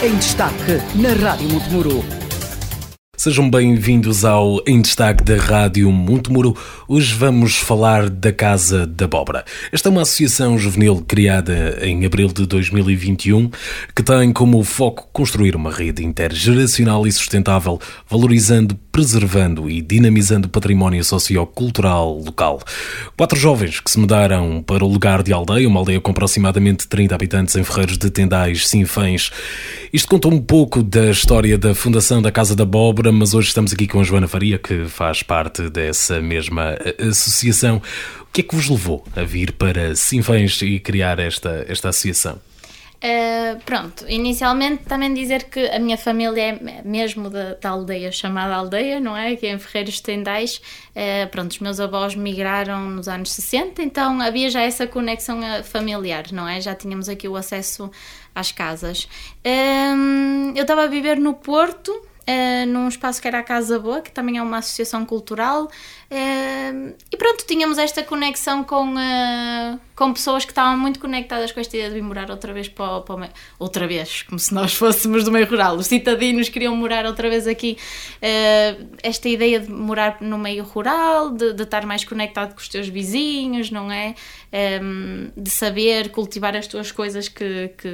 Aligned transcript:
Em 0.00 0.14
destaque 0.14 0.80
na 0.94 1.12
Rádio 1.12 1.48
Montemuro. 1.48 2.04
Sejam 3.16 3.50
bem-vindos 3.50 4.24
ao 4.24 4.62
Em 4.64 4.80
Destaque 4.80 5.24
da 5.24 5.36
Rádio 5.36 5.90
Montemuro. 5.90 6.56
Hoje 6.86 7.12
vamos 7.14 7.56
falar 7.56 8.08
da 8.08 8.32
Casa 8.32 8.86
da 8.86 9.06
Abóbora. 9.06 9.44
Esta 9.72 9.88
é 9.88 9.90
uma 9.90 10.02
associação 10.02 10.56
juvenil 10.56 11.04
criada 11.06 11.80
em 11.82 12.06
abril 12.06 12.28
de 12.28 12.46
2021 12.46 13.50
que 13.92 14.04
tem 14.04 14.32
como 14.32 14.62
foco 14.62 15.08
construir 15.12 15.56
uma 15.56 15.72
rede 15.72 16.04
intergeracional 16.04 17.08
e 17.08 17.10
sustentável, 17.10 17.80
valorizando, 18.08 18.76
preservando 18.92 19.68
e 19.68 19.82
dinamizando 19.82 20.46
o 20.46 20.50
património 20.50 21.02
sociocultural 21.02 22.22
local. 22.24 22.60
Quatro 23.16 23.36
jovens 23.36 23.80
que 23.80 23.90
se 23.90 23.98
mudaram 23.98 24.62
para 24.62 24.84
o 24.84 24.88
lugar 24.88 25.24
de 25.24 25.32
aldeia, 25.32 25.68
uma 25.68 25.80
aldeia 25.80 26.00
com 26.00 26.12
aproximadamente 26.12 26.86
30 26.86 27.16
habitantes 27.16 27.56
em 27.56 27.64
Ferreiros 27.64 27.98
de 27.98 28.10
Tendais, 28.10 28.68
Sinfãs. 28.68 29.32
Isto 29.90 30.08
conta 30.08 30.28
um 30.28 30.38
pouco 30.38 30.82
da 30.82 31.10
história 31.10 31.56
da 31.56 31.74
fundação 31.74 32.20
da 32.20 32.30
Casa 32.30 32.54
da 32.54 32.62
Abóbora 32.62 33.10
mas 33.10 33.32
hoje 33.32 33.48
estamos 33.48 33.72
aqui 33.72 33.86
com 33.86 34.00
a 34.00 34.04
Joana 34.04 34.28
Faria, 34.28 34.58
que 34.58 34.84
faz 34.84 35.22
parte 35.22 35.70
dessa 35.70 36.20
mesma 36.20 36.76
eh, 36.84 37.04
associação. 37.08 37.80
O 38.20 38.26
que 38.30 38.42
é 38.42 38.44
que 38.44 38.54
vos 38.54 38.68
levou 38.68 39.02
a 39.16 39.22
vir 39.22 39.52
para 39.52 39.96
Sinfãs 39.96 40.60
e 40.60 40.78
criar 40.78 41.18
esta, 41.18 41.64
esta 41.66 41.88
associação? 41.88 42.38
Uh, 42.98 43.60
pronto, 43.64 44.04
inicialmente 44.08 44.82
também 44.82 45.14
dizer 45.14 45.44
que 45.44 45.60
a 45.68 45.78
minha 45.78 45.96
família 45.96 46.42
é 46.42 46.82
mesmo 46.82 47.30
da, 47.30 47.54
da 47.54 47.70
aldeia, 47.70 48.10
chamada 48.10 48.56
aldeia, 48.56 48.98
não 48.98 49.16
é? 49.16 49.36
Que 49.36 49.46
é 49.46 49.52
em 49.52 49.58
Ferreiros 49.58 50.00
Tendais. 50.00 50.56
Uh, 50.90 51.28
pronto, 51.30 51.52
os 51.52 51.60
meus 51.60 51.78
avós 51.78 52.16
migraram 52.16 52.90
nos 52.90 53.06
anos 53.06 53.30
60, 53.30 53.82
então 53.82 54.20
havia 54.20 54.50
já 54.50 54.62
essa 54.62 54.84
conexão 54.84 55.38
familiar, 55.62 56.24
não 56.32 56.48
é? 56.48 56.60
Já 56.60 56.74
tínhamos 56.74 57.08
aqui 57.08 57.28
o 57.28 57.36
acesso 57.36 57.88
às 58.34 58.50
casas. 58.50 59.04
Uh, 59.44 60.52
eu 60.56 60.62
estava 60.62 60.82
a 60.82 60.86
viver 60.88 61.18
no 61.18 61.34
Porto, 61.34 61.90
uh, 61.92 62.66
num 62.66 62.88
espaço 62.88 63.22
que 63.22 63.28
era 63.28 63.38
a 63.38 63.42
Casa 63.42 63.78
Boa, 63.78 64.00
que 64.00 64.10
também 64.10 64.38
é 64.38 64.42
uma 64.42 64.58
associação 64.58 65.04
cultural. 65.06 65.70
Uh, 66.10 66.94
e 67.12 67.16
pronto, 67.18 67.44
tínhamos 67.46 67.76
esta 67.76 68.02
conexão 68.02 68.64
com, 68.64 68.94
uh, 68.94 69.78
com 69.94 70.10
pessoas 70.14 70.42
que 70.42 70.52
estavam 70.52 70.78
muito 70.78 70.98
conectadas 70.98 71.52
com 71.52 71.60
esta 71.60 71.76
ideia 71.76 71.90
de 71.90 71.96
vir 71.96 72.02
morar 72.02 72.30
outra 72.30 72.50
vez 72.50 72.66
para, 72.66 73.02
para 73.02 73.14
o 73.14 73.18
meio. 73.18 73.32
Outra 73.58 73.86
vez, 73.86 74.22
como 74.22 74.38
se 74.38 74.54
nós 74.54 74.72
fôssemos 74.74 75.22
do 75.24 75.30
meio 75.30 75.46
rural. 75.46 75.76
Os 75.76 75.86
citadinos 75.86 76.48
queriam 76.48 76.74
morar 76.74 77.04
outra 77.04 77.28
vez 77.28 77.46
aqui. 77.46 77.76
esta 79.02 79.28
ideia 79.28 79.60
de 79.60 79.70
morar 79.70 80.16
no 80.22 80.38
meio 80.38 80.64
rural, 80.64 81.30
de, 81.30 81.52
de, 81.52 81.62
estar 81.62 81.84
mais 81.84 82.04
conectado 82.04 82.54
com 82.54 82.60
os 82.60 82.68
teus 82.68 82.88
vizinhos, 82.88 83.70
não 83.70 83.92
é? 83.92 84.14
Um, 84.82 85.30
de 85.36 85.50
saber 85.50 86.08
cultivar 86.08 86.56
as 86.56 86.66
tuas 86.66 86.90
coisas 86.90 87.28
que, 87.28 87.70
que, 87.76 87.90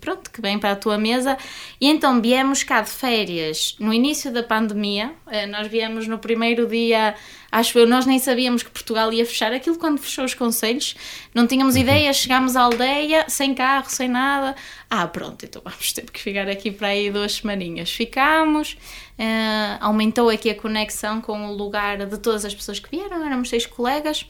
pronto, 0.00 0.30
que 0.30 0.40
vêm 0.40 0.56
para 0.56 0.70
a 0.70 0.76
tua 0.76 0.96
mesa. 0.96 1.36
E 1.80 1.88
então 1.88 2.22
viemos 2.22 2.62
cá 2.62 2.80
de 2.80 2.90
férias 2.90 3.74
no 3.80 3.92
início 3.92 4.32
da 4.32 4.42
pandemia, 4.42 5.12
eh, 5.26 5.46
nós 5.46 5.66
viemos 5.66 6.06
no 6.06 6.18
primeiro 6.18 6.66
dia, 6.68 7.16
acho 7.50 7.78
eu, 7.78 7.86
nós 7.86 8.06
nem 8.06 8.18
sabíamos 8.18 8.62
que 8.62 8.70
Portugal 8.70 9.12
ia 9.12 9.24
fechar 9.26 9.52
aquilo 9.52 9.78
quando 9.78 9.98
fechou 9.98 10.24
os 10.24 10.34
conselhos, 10.34 10.94
não 11.34 11.46
tínhamos 11.46 11.74
uhum. 11.74 11.82
ideia, 11.82 12.12
chegámos 12.12 12.56
à 12.56 12.62
aldeia, 12.62 13.24
sem 13.28 13.54
carro, 13.54 13.88
sem 13.88 14.08
nada. 14.08 14.54
Ah, 14.88 15.06
pronto, 15.06 15.44
então 15.44 15.62
vamos 15.64 15.92
ter 15.92 16.10
que 16.10 16.20
ficar 16.20 16.48
aqui 16.48 16.70
para 16.70 16.88
aí 16.88 17.10
duas 17.10 17.34
semaninhas. 17.34 17.90
Ficámos, 17.90 18.76
uh, 19.18 19.78
aumentou 19.80 20.28
aqui 20.28 20.50
a 20.50 20.54
conexão 20.54 21.20
com 21.20 21.48
o 21.48 21.54
lugar 21.54 22.06
de 22.06 22.18
todas 22.18 22.44
as 22.44 22.54
pessoas 22.54 22.78
que 22.78 22.90
vieram, 22.90 23.24
éramos 23.24 23.48
seis 23.48 23.66
colegas. 23.66 24.26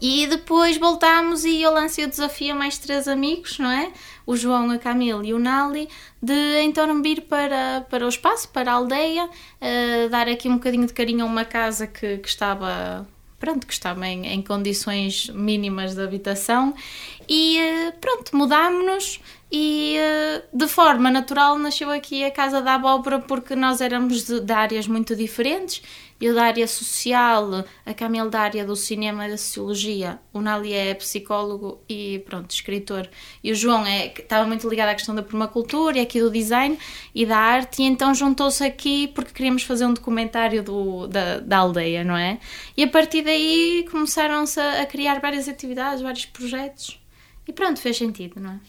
E 0.00 0.26
depois 0.26 0.78
voltámos 0.78 1.44
e 1.44 1.60
eu 1.60 1.72
lancei 1.72 2.06
o 2.06 2.08
desafio 2.08 2.52
a 2.52 2.56
mais 2.56 2.78
três 2.78 3.06
amigos, 3.06 3.58
não 3.58 3.70
é? 3.70 3.92
O 4.26 4.34
João, 4.34 4.70
a 4.70 4.78
Camila 4.78 5.24
e 5.26 5.34
o 5.34 5.38
Nali, 5.38 5.88
de 6.22 6.62
então 6.62 7.02
vir 7.02 7.22
para, 7.22 7.86
para 7.90 8.06
o 8.06 8.08
espaço, 8.08 8.48
para 8.48 8.72
a 8.72 8.74
aldeia, 8.76 9.26
uh, 9.26 10.08
dar 10.08 10.26
aqui 10.28 10.48
um 10.48 10.54
bocadinho 10.54 10.86
de 10.86 10.92
carinho 10.94 11.24
a 11.24 11.26
uma 11.26 11.44
casa 11.44 11.86
que, 11.86 12.18
que 12.18 12.28
estava 12.28 13.06
pronto, 13.38 13.66
que 13.66 13.72
estava 13.72 14.06
em, 14.06 14.26
em 14.26 14.42
condições 14.42 15.28
mínimas 15.30 15.94
de 15.94 16.02
habitação 16.02 16.74
e 17.28 17.58
uh, 17.58 17.92
pronto, 18.00 18.36
mudámos-nos 18.36 19.20
e 19.50 19.96
uh, 19.98 20.56
de 20.56 20.68
forma 20.68 21.10
natural 21.10 21.58
nasceu 21.58 21.90
aqui 21.90 22.24
a 22.24 22.30
Casa 22.30 22.62
da 22.62 22.74
Abóbora 22.74 23.18
porque 23.18 23.56
nós 23.56 23.80
éramos 23.80 24.24
de, 24.24 24.40
de 24.40 24.52
áreas 24.52 24.86
muito 24.86 25.16
diferentes. 25.16 25.82
Eu 26.20 26.34
da 26.34 26.44
área 26.44 26.68
social, 26.68 27.64
a 27.86 27.94
Camille 27.94 28.28
da 28.28 28.40
área 28.40 28.62
do 28.62 28.76
cinema 28.76 29.26
e 29.26 29.30
da 29.30 29.38
sociologia, 29.38 30.20
o 30.34 30.42
Nali 30.42 30.74
é 30.74 30.92
psicólogo 30.92 31.82
e 31.88 32.18
pronto, 32.26 32.50
escritor, 32.50 33.08
e 33.42 33.50
o 33.50 33.54
João 33.54 33.86
é, 33.86 34.08
estava 34.08 34.46
muito 34.46 34.68
ligado 34.68 34.90
à 34.90 34.94
questão 34.94 35.14
da 35.14 35.22
permacultura 35.22 35.96
e 35.96 36.02
aqui 36.02 36.20
do 36.20 36.30
design 36.30 36.78
e 37.14 37.24
da 37.24 37.38
arte, 37.38 37.80
e 37.80 37.86
então 37.86 38.14
juntou-se 38.14 38.62
aqui 38.62 39.08
porque 39.08 39.32
queríamos 39.32 39.62
fazer 39.62 39.86
um 39.86 39.94
documentário 39.94 40.62
do, 40.62 41.06
da, 41.06 41.40
da 41.40 41.56
aldeia, 41.56 42.04
não 42.04 42.14
é? 42.14 42.38
E 42.76 42.82
a 42.82 42.88
partir 42.88 43.22
daí 43.22 43.88
começaram-se 43.90 44.60
a, 44.60 44.82
a 44.82 44.86
criar 44.86 45.20
várias 45.20 45.48
atividades, 45.48 46.02
vários 46.02 46.26
projetos, 46.26 47.00
e 47.48 47.52
pronto, 47.52 47.80
fez 47.80 47.96
sentido, 47.96 48.38
não 48.38 48.50
é? 48.50 48.60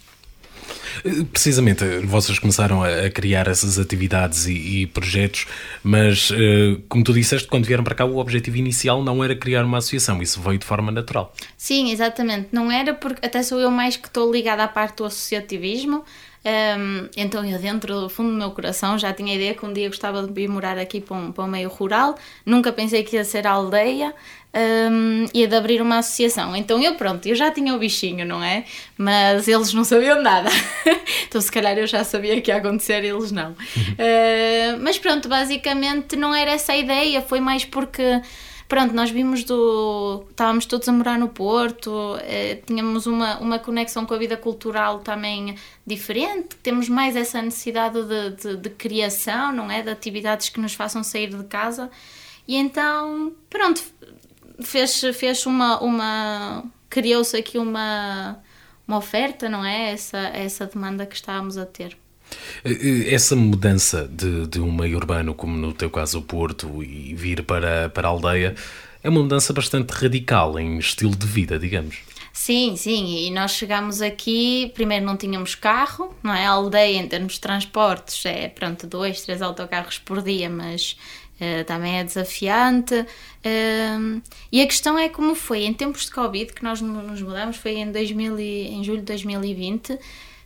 Precisamente, 1.31 1.83
vocês 2.03 2.37
começaram 2.37 2.83
a, 2.83 3.09
criar 3.09 3.47
essas 3.47 3.79
atividades 3.79 4.45
e, 4.47 4.81
e 4.81 4.87
projetos, 4.87 5.47
mas 5.83 6.31
eh, 6.31 6.77
como 6.87 7.03
tu 7.03 7.13
disseste, 7.13 7.47
quando 7.47 7.65
vieram 7.65 7.83
para 7.83 7.95
cá, 7.95 8.05
o 8.05 8.17
objetivo 8.17 8.57
inicial 8.57 9.03
não 9.03 9.23
era 9.23 9.35
criar 9.35 9.63
uma 9.63 9.79
associação, 9.79 10.21
isso 10.21 10.41
veio 10.41 10.57
de 10.57 10.65
forma 10.65 10.91
natural. 10.91 11.33
Sim, 11.57 11.91
exatamente. 11.91 12.49
Não 12.51 12.71
era 12.71 12.93
porque 12.93 13.25
até 13.25 13.41
sou 13.43 13.59
eu 13.59 13.71
mais 13.71 13.97
que 13.97 14.07
estou 14.07 14.31
ligada 14.31 14.63
à 14.63 14.67
parte 14.67 14.97
do 14.97 15.05
associativismo. 15.05 16.03
Um, 16.43 17.07
então 17.15 17.45
eu 17.45 17.59
dentro 17.59 18.01
do 18.01 18.09
fundo 18.09 18.31
do 18.31 18.35
meu 18.35 18.49
coração 18.49 18.97
já 18.97 19.13
tinha 19.13 19.31
a 19.31 19.35
ideia 19.35 19.53
que 19.53 19.63
um 19.63 19.71
dia 19.71 19.87
gostava 19.87 20.23
de 20.23 20.33
vir 20.33 20.49
morar 20.49 20.75
aqui 20.79 20.99
para 20.99 21.15
um, 21.15 21.31
para 21.31 21.43
um 21.43 21.47
meio 21.47 21.69
rural, 21.69 22.17
nunca 22.43 22.73
pensei 22.73 23.03
que 23.03 23.15
ia 23.15 23.23
ser 23.23 23.45
aldeia, 23.45 24.11
um, 24.53 25.25
e 25.33 25.47
de 25.47 25.55
abrir 25.55 25.81
uma 25.81 25.99
associação. 25.99 26.55
Então 26.55 26.81
eu, 26.81 26.95
pronto, 26.95 27.25
eu 27.25 27.35
já 27.35 27.51
tinha 27.51 27.73
o 27.73 27.79
bichinho, 27.79 28.25
não 28.25 28.43
é? 28.43 28.65
Mas 28.97 29.47
eles 29.47 29.73
não 29.73 29.83
sabiam 29.83 30.21
nada. 30.21 30.49
então 31.27 31.39
se 31.39 31.51
calhar 31.51 31.77
eu 31.77 31.87
já 31.87 32.03
sabia 32.03 32.39
que 32.41 32.51
ia 32.51 32.57
acontecer 32.57 33.03
e 33.03 33.07
eles 33.07 33.31
não. 33.31 33.51
Uh, 33.51 34.79
mas 34.81 34.97
pronto, 34.97 35.29
basicamente 35.29 36.15
não 36.15 36.33
era 36.33 36.51
essa 36.51 36.73
a 36.73 36.77
ideia, 36.77 37.21
foi 37.21 37.39
mais 37.39 37.65
porque 37.65 38.21
pronto, 38.67 38.93
nós 38.93 39.09
vimos 39.09 39.43
do. 39.43 40.23
Estávamos 40.29 40.65
todos 40.65 40.87
a 40.87 40.93
morar 40.93 41.19
no 41.19 41.27
Porto, 41.27 42.17
eh, 42.21 42.61
tínhamos 42.65 43.05
uma, 43.05 43.37
uma 43.39 43.59
conexão 43.59 44.05
com 44.05 44.13
a 44.13 44.17
vida 44.17 44.37
cultural 44.37 44.99
também 44.99 45.55
diferente, 45.85 46.55
temos 46.63 46.87
mais 46.87 47.17
essa 47.17 47.41
necessidade 47.41 48.01
de, 48.01 48.29
de, 48.29 48.55
de 48.55 48.69
criação, 48.69 49.51
não 49.51 49.69
é? 49.69 49.81
De 49.81 49.89
atividades 49.89 50.47
que 50.47 50.61
nos 50.61 50.73
façam 50.73 51.03
sair 51.03 51.35
de 51.35 51.43
casa. 51.43 51.91
E 52.47 52.55
então, 52.55 53.33
pronto, 53.49 53.83
fez, 54.63 55.01
fez 55.13 55.45
uma, 55.45 55.79
uma 55.81 56.63
criou-se 56.89 57.35
aqui 57.35 57.57
uma, 57.57 58.37
uma 58.87 58.97
oferta, 58.97 59.49
não 59.49 59.65
é? 59.65 59.91
Essa, 59.91 60.19
essa 60.19 60.65
demanda 60.65 61.05
que 61.05 61.15
estávamos 61.15 61.57
a 61.57 61.65
ter. 61.65 61.97
Essa 63.07 63.35
mudança 63.35 64.07
de, 64.07 64.47
de 64.47 64.59
um 64.61 64.71
meio 64.71 64.97
urbano, 64.97 65.33
como 65.33 65.57
no 65.57 65.73
teu 65.73 65.89
caso 65.89 66.19
o 66.19 66.21
Porto, 66.21 66.83
e 66.83 67.13
vir 67.15 67.43
para, 67.43 67.89
para 67.89 68.07
a 68.07 68.11
aldeia, 68.11 68.55
é 69.03 69.09
uma 69.09 69.21
mudança 69.21 69.51
bastante 69.51 69.91
radical 69.91 70.59
em 70.59 70.77
estilo 70.77 71.15
de 71.15 71.25
vida, 71.25 71.57
digamos. 71.57 71.97
Sim, 72.33 72.75
sim, 72.77 73.27
e 73.27 73.31
nós 73.31 73.51
chegámos 73.51 74.01
aqui, 74.01 74.71
primeiro 74.73 75.05
não 75.05 75.17
tínhamos 75.17 75.53
carro, 75.53 76.15
não 76.23 76.33
é? 76.33 76.45
A 76.45 76.51
aldeia 76.51 76.97
em 76.97 77.07
termos 77.07 77.33
de 77.33 77.41
transportes 77.41 78.25
é, 78.25 78.47
pronto, 78.47 78.87
dois, 78.87 79.21
três 79.21 79.41
autocarros 79.41 79.99
por 79.99 80.21
dia, 80.21 80.49
mas 80.49 80.95
uh, 81.41 81.65
também 81.65 81.99
é 81.99 82.03
desafiante. 82.03 82.95
Uh, 82.95 84.21
e 84.51 84.61
a 84.61 84.67
questão 84.67 84.97
é 84.97 85.09
como 85.09 85.35
foi, 85.35 85.63
em 85.63 85.73
tempos 85.73 86.05
de 86.05 86.11
Covid, 86.11 86.53
que 86.53 86.63
nós 86.63 86.79
nos 86.81 87.21
mudamos, 87.21 87.57
foi 87.57 87.73
em, 87.73 87.91
2000 87.91 88.39
e, 88.39 88.67
em 88.67 88.83
julho 88.83 88.99
de 88.99 89.05
2020, 89.05 89.97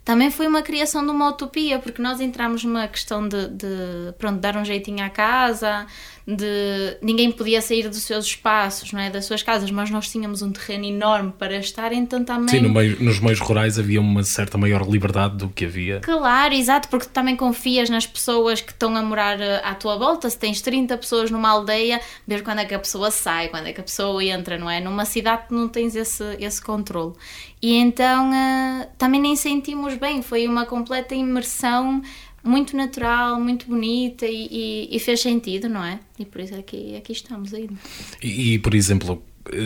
também 0.06 0.30
foi 0.30 0.48
uma 0.48 0.62
criação 0.62 1.04
de 1.04 1.10
uma 1.10 1.30
utopia, 1.30 1.80
porque 1.80 2.00
nós 2.00 2.22
entramos 2.22 2.64
numa 2.64 2.88
questão 2.88 3.28
de, 3.28 3.48
de 3.48 4.14
pronto, 4.20 4.40
dar 4.40 4.56
um 4.56 4.64
jeitinho 4.64 5.04
à 5.04 5.10
casa, 5.10 5.88
de 6.28 6.98
ninguém 7.02 7.32
podia 7.32 7.60
sair 7.60 7.90
dos 7.90 8.04
seus 8.04 8.26
espaços, 8.26 8.92
não 8.94 9.00
é, 9.00 9.10
das 9.10 9.26
suas 9.26 9.42
casas, 9.42 9.70
mas 9.72 9.90
nós 9.90 10.08
tínhamos 10.10 10.44
um 10.44 10.52
terreno 10.52 10.86
enorme 10.86 11.34
para 11.38 11.58
estar, 11.58 11.92
então 11.92 12.24
também... 12.24 12.50
Sim, 12.50 12.62
no 12.62 12.70
meio, 12.70 13.02
nos 13.04 13.20
meios 13.20 13.40
rurais 13.40 13.80
havia 13.80 14.00
uma 14.00 14.24
certa 14.24 14.60
maior 14.60 14.88
liberdade 14.88 15.38
do 15.38 15.50
que 15.50 15.66
havia. 15.66 16.00
Claro, 16.02 16.54
exato, 16.54 16.88
porque 16.88 17.08
tu 17.08 17.12
também 17.12 17.36
confias 17.36 17.90
nas 17.90 18.06
pessoas 18.06 18.62
que 18.62 18.72
estão 18.72 18.96
a 18.96 19.02
morar 19.02 19.42
eh, 19.42 19.62
à 19.64 19.74
tua 19.74 19.98
volta, 19.98 20.30
se 20.30 20.38
tens 20.38 20.62
30 20.62 20.96
pessoas 20.98 21.32
numa 21.32 21.50
aldeia, 21.50 22.00
ver 22.28 22.44
quando 22.44 22.60
é 22.60 22.66
que 22.66 22.76
a 22.76 22.80
pessoa 22.80 23.10
sai, 23.10 23.50
quando 23.50 23.68
é 23.68 23.74
que 23.74 23.82
a 23.82 23.84
pessoa 23.84 24.24
entra, 24.24 24.56
não 24.56 24.70
é? 24.70 24.80
Numa 24.80 25.06
cidade 25.06 25.46
não 25.50 25.68
tens 25.68 25.96
esse, 25.96 26.24
esse 26.40 26.62
controle. 26.62 27.14
E 27.62 27.76
então 27.76 28.30
uh, 28.30 28.88
também 28.98 29.22
nem 29.22 29.36
sentimos 29.36 29.96
bem, 29.96 30.22
foi 30.22 30.48
uma 30.48 30.66
completa 30.66 31.16
imersão 31.16 32.02
muito 32.44 32.78
natural, 32.78 33.40
muito 33.40 33.66
bonita 33.66 34.26
e, 34.28 34.48
e, 34.52 34.96
e, 34.96 35.00
fez 35.00 35.20
sentido, 35.20 35.68
não 35.68 35.84
é? 35.84 36.00
E 36.20 36.26
por 36.26 36.42
isso 36.42 36.54
aqui, 36.54 36.96
aqui 36.96 37.12
estamos 37.12 37.54
ainda. 37.54 37.74
E, 38.22 38.54
e, 38.54 38.60
por 38.60 38.76
exemplo, 38.76 39.24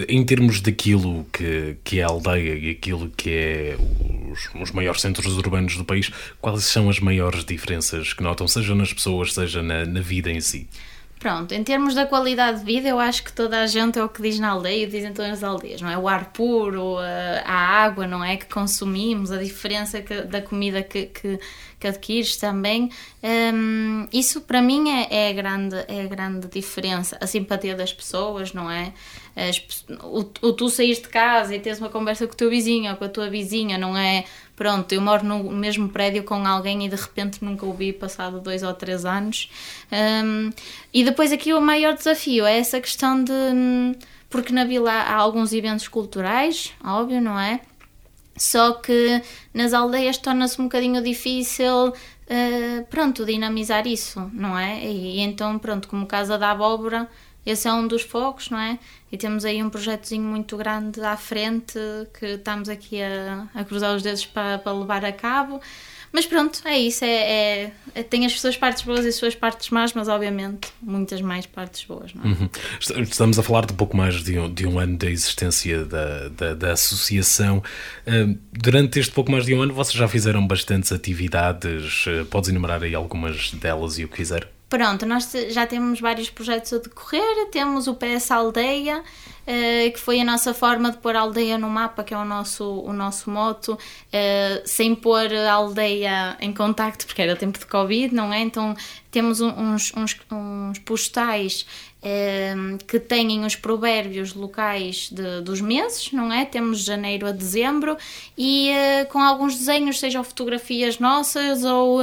em 0.08 0.24
termos 0.26 0.62
daquilo 0.62 1.26
que, 1.32 1.76
que 1.84 2.00
é 2.00 2.04
a 2.04 2.08
aldeia 2.08 2.56
e 2.56 2.70
aquilo 2.70 3.10
que 3.10 3.30
é 3.30 3.78
os, 4.32 4.50
os, 4.62 4.72
maiores 4.72 5.02
centros 5.02 5.38
urbanos 5.38 5.76
do 5.76 5.84
país, 5.84 6.10
quais 6.40 6.64
são 6.64 6.90
as 6.90 7.00
maiores 7.00 7.44
diferenças 7.44 8.14
que 8.14 8.24
notam, 8.24 8.48
seja 8.48 8.74
nas 8.74 8.94
pessoas, 8.94 9.34
seja 9.34 9.62
na, 9.62 9.86
na 9.86 10.02
vida 10.02 10.32
em 10.32 10.40
si? 10.40 10.68
Pronto, 11.20 11.54
em 11.54 11.62
termos 11.66 11.94
da 11.94 12.06
qualidade 12.06 12.60
de 12.60 12.66
vida, 12.66 12.88
eu 12.88 12.98
acho 12.98 13.26
que 13.26 13.34
toda 13.34 13.62
a 13.62 13.68
gente 13.68 14.00
é 14.00 14.04
o 14.04 14.08
que 14.08 14.22
diz 14.22 14.40
na 14.40 14.52
aldeia 14.52 14.88
dizem 14.88 15.12
todas 15.12 15.32
as 15.32 15.44
aldeias, 15.44 15.82
não 15.82 15.90
é? 15.90 15.98
O 15.98 16.08
ar 16.08 16.32
puro, 16.32 16.98
a, 16.98 17.42
a 17.44 17.54
água, 17.84 18.08
não 18.08 18.24
é? 18.24 18.38
Que 18.38 18.46
consumimos, 18.46 19.30
a 19.30 19.38
diferença 19.38 20.02
que, 20.02 20.22
da 20.22 20.42
comida 20.42 20.82
que, 20.82 21.08
que, 21.08 21.38
que 21.80 21.88
adquires 21.88 22.36
também. 22.36 22.92
Um, 23.24 24.08
isso 24.12 24.42
para 24.42 24.62
mim 24.62 24.90
é, 24.90 25.08
é, 25.10 25.30
a 25.30 25.34
grande, 25.34 25.76
é 25.88 26.02
a 26.02 26.08
grande 26.08 26.48
diferença. 26.48 27.18
A 27.22 27.26
simpatia 27.26 27.76
das 27.76 27.94
pessoas, 27.94 28.54
não 28.54 28.70
é? 28.70 28.94
As, 29.36 29.86
o, 30.04 30.20
o 30.42 30.54
tu 30.54 30.70
saís 30.70 31.00
de 31.00 31.08
casa 31.08 31.56
e 31.56 31.60
tens 31.60 31.80
uma 31.80 31.90
conversa 31.90 32.28
com 32.28 32.34
o 32.34 32.36
teu 32.36 32.50
vizinho 32.50 32.92
ou 32.92 32.98
com 32.98 33.06
a 33.06 33.10
tua 33.10 33.30
vizinha, 33.30 33.78
não 33.78 33.98
é? 33.98 34.26
Pronto, 34.56 34.92
eu 34.92 35.00
moro 35.00 35.26
no 35.26 35.52
mesmo 35.52 35.88
prédio 35.88 36.24
com 36.24 36.46
alguém 36.46 36.86
e 36.86 36.90
de 36.90 36.96
repente 36.98 37.44
nunca 37.44 37.66
o 37.66 37.72
vi 37.72 37.94
passado 37.94 38.42
dois 38.42 38.62
ou 38.62 38.74
três 38.74 39.06
anos. 39.06 39.50
Um, 39.90 40.50
e 40.94 41.04
depois 41.04 41.32
aqui 41.32 41.54
o 41.54 41.62
maior 41.62 41.96
desafio 41.96 42.46
é 42.46 42.58
essa 42.60 42.82
questão 42.82 43.24
de. 43.24 43.32
Porque 44.30 44.54
na 44.54 44.66
vila 44.66 44.92
há 44.92 45.16
alguns 45.16 45.54
eventos 45.54 45.88
culturais, 45.88 46.74
óbvio, 46.84 47.20
não 47.22 47.40
é? 47.40 47.62
Só 48.40 48.72
que 48.72 49.22
nas 49.54 49.74
aldeias 49.74 50.18
torna-se 50.18 50.60
um 50.62 50.64
bocadinho 50.64 51.04
difícil, 51.04 51.90
uh, 51.90 52.86
pronto, 52.90 53.26
dinamizar 53.26 53.86
isso, 53.86 54.32
não 54.34 54.58
é? 54.58 54.82
E, 54.86 55.18
e, 55.18 55.20
então, 55.20 55.60
pronto, 55.60 55.90
como 55.90 56.08
Casa 56.08 56.38
da 56.38 56.52
Abóbora, 56.52 57.10
esse 57.46 57.68
é 57.68 57.74
um 57.74 57.86
dos 57.86 58.02
focos, 58.02 58.50
não 58.50 58.58
é? 58.58 58.80
E 59.12 59.18
temos 59.18 59.44
aí 59.44 59.62
um 59.62 59.70
projetozinho 59.70 60.24
muito 60.24 60.56
grande 60.56 61.02
à 61.02 61.18
frente 61.18 61.78
que 62.18 62.26
estamos 62.28 62.70
aqui 62.70 63.02
a, 63.02 63.46
a 63.54 63.66
cruzar 63.66 63.94
os 63.94 64.02
dedos 64.02 64.26
para, 64.26 64.58
para 64.58 64.72
levar 64.72 65.04
a 65.04 65.12
cabo. 65.12 65.60
Mas 66.12 66.26
pronto, 66.26 66.60
é 66.66 66.78
isso. 66.78 67.06
É, 67.06 67.08
é, 67.08 67.72
é, 67.96 68.04
tem 68.04 68.26
as 68.26 68.40
suas 68.40 68.58
partes 68.58 68.84
boas 68.84 69.06
e 69.06 69.10
as 69.10 69.16
suas 69.16 69.36
partes 69.36 69.70
más, 69.70 69.94
mas 69.94 70.08
obviamente 70.08 70.70
muitas 70.82 71.22
mais 71.22 71.46
partes 71.46 71.84
boas. 71.84 72.12
É? 72.16 72.28
Uhum. 72.28 72.50
Estamos 73.04 73.38
a 73.38 73.44
falar 73.44 73.66
de 73.66 73.74
pouco 73.74 73.96
mais 73.96 74.24
de 74.24 74.40
um, 74.40 74.52
de 74.52 74.66
um 74.66 74.80
ano 74.80 74.98
da 74.98 75.10
existência 75.10 75.86
da, 75.86 76.30
da, 76.30 76.54
da 76.56 76.72
associação. 76.74 77.64
Uh, 78.08 78.38
durante 78.52 79.00
este 79.00 79.12
pouco 79.12 79.32
mais 79.32 79.46
de 79.46 79.54
um 79.54 79.62
ano, 79.62 79.74
vocês 79.74 79.96
já 79.96 80.08
fizeram 80.08 80.46
bastantes 80.46 80.92
atividades. 80.92 82.06
Uh, 82.08 82.26
podes 82.26 82.50
enumerar 82.50 82.82
aí 82.84 82.96
algumas 82.96 83.52
delas 83.52 84.00
e 84.00 84.06
o 84.06 84.08
que 84.08 84.18
quiser? 84.18 84.48
Pronto, 84.70 85.04
nós 85.04 85.32
já 85.50 85.66
temos 85.66 86.00
vários 86.00 86.30
projetos 86.30 86.72
a 86.74 86.78
decorrer, 86.78 87.50
temos 87.52 87.88
o 87.88 87.96
PS 87.96 88.30
Aldeia, 88.30 89.04
eh, 89.48 89.90
que 89.90 90.00
foi 90.00 90.22
a 90.22 90.24
nossa 90.24 90.54
forma 90.54 90.92
de 90.92 90.98
pôr 91.00 91.16
a 91.16 91.22
aldeia 91.22 91.58
no 91.58 91.68
mapa, 91.68 92.04
que 92.04 92.14
é 92.14 92.18
o 92.18 92.24
nosso, 92.24 92.64
o 92.82 92.94
nosso 92.94 93.32
moto, 93.32 93.80
eh, 94.14 94.62
sem 94.64 94.94
pôr 94.94 95.34
a 95.34 95.54
aldeia 95.54 96.38
em 96.40 96.54
contacto, 96.54 97.08
porque 97.08 97.20
era 97.20 97.36
tempo 97.36 97.58
de 97.58 97.66
Covid, 97.66 98.14
não 98.14 98.32
é? 98.32 98.42
Então 98.42 98.76
temos 99.10 99.42
uns, 99.42 99.92
uns, 99.98 100.16
uns 100.32 100.78
postais 100.78 101.66
eh, 102.04 102.54
que 102.88 103.00
têm 103.00 103.44
os 103.44 103.56
provérbios 103.56 104.36
locais 104.36 105.10
de, 105.10 105.42
dos 105.42 105.62
meses, 105.62 106.12
não 106.12 106.32
é? 106.32 106.46
Temos 106.46 106.82
de 106.82 106.86
janeiro 106.86 107.26
a 107.26 107.32
dezembro 107.32 107.98
e 108.38 108.70
com 109.10 109.20
alguns 109.20 109.56
desenhos, 109.56 110.00
sejam 110.00 110.24
fotografias 110.24 111.00
nossas 111.00 111.64
ou 111.64 112.00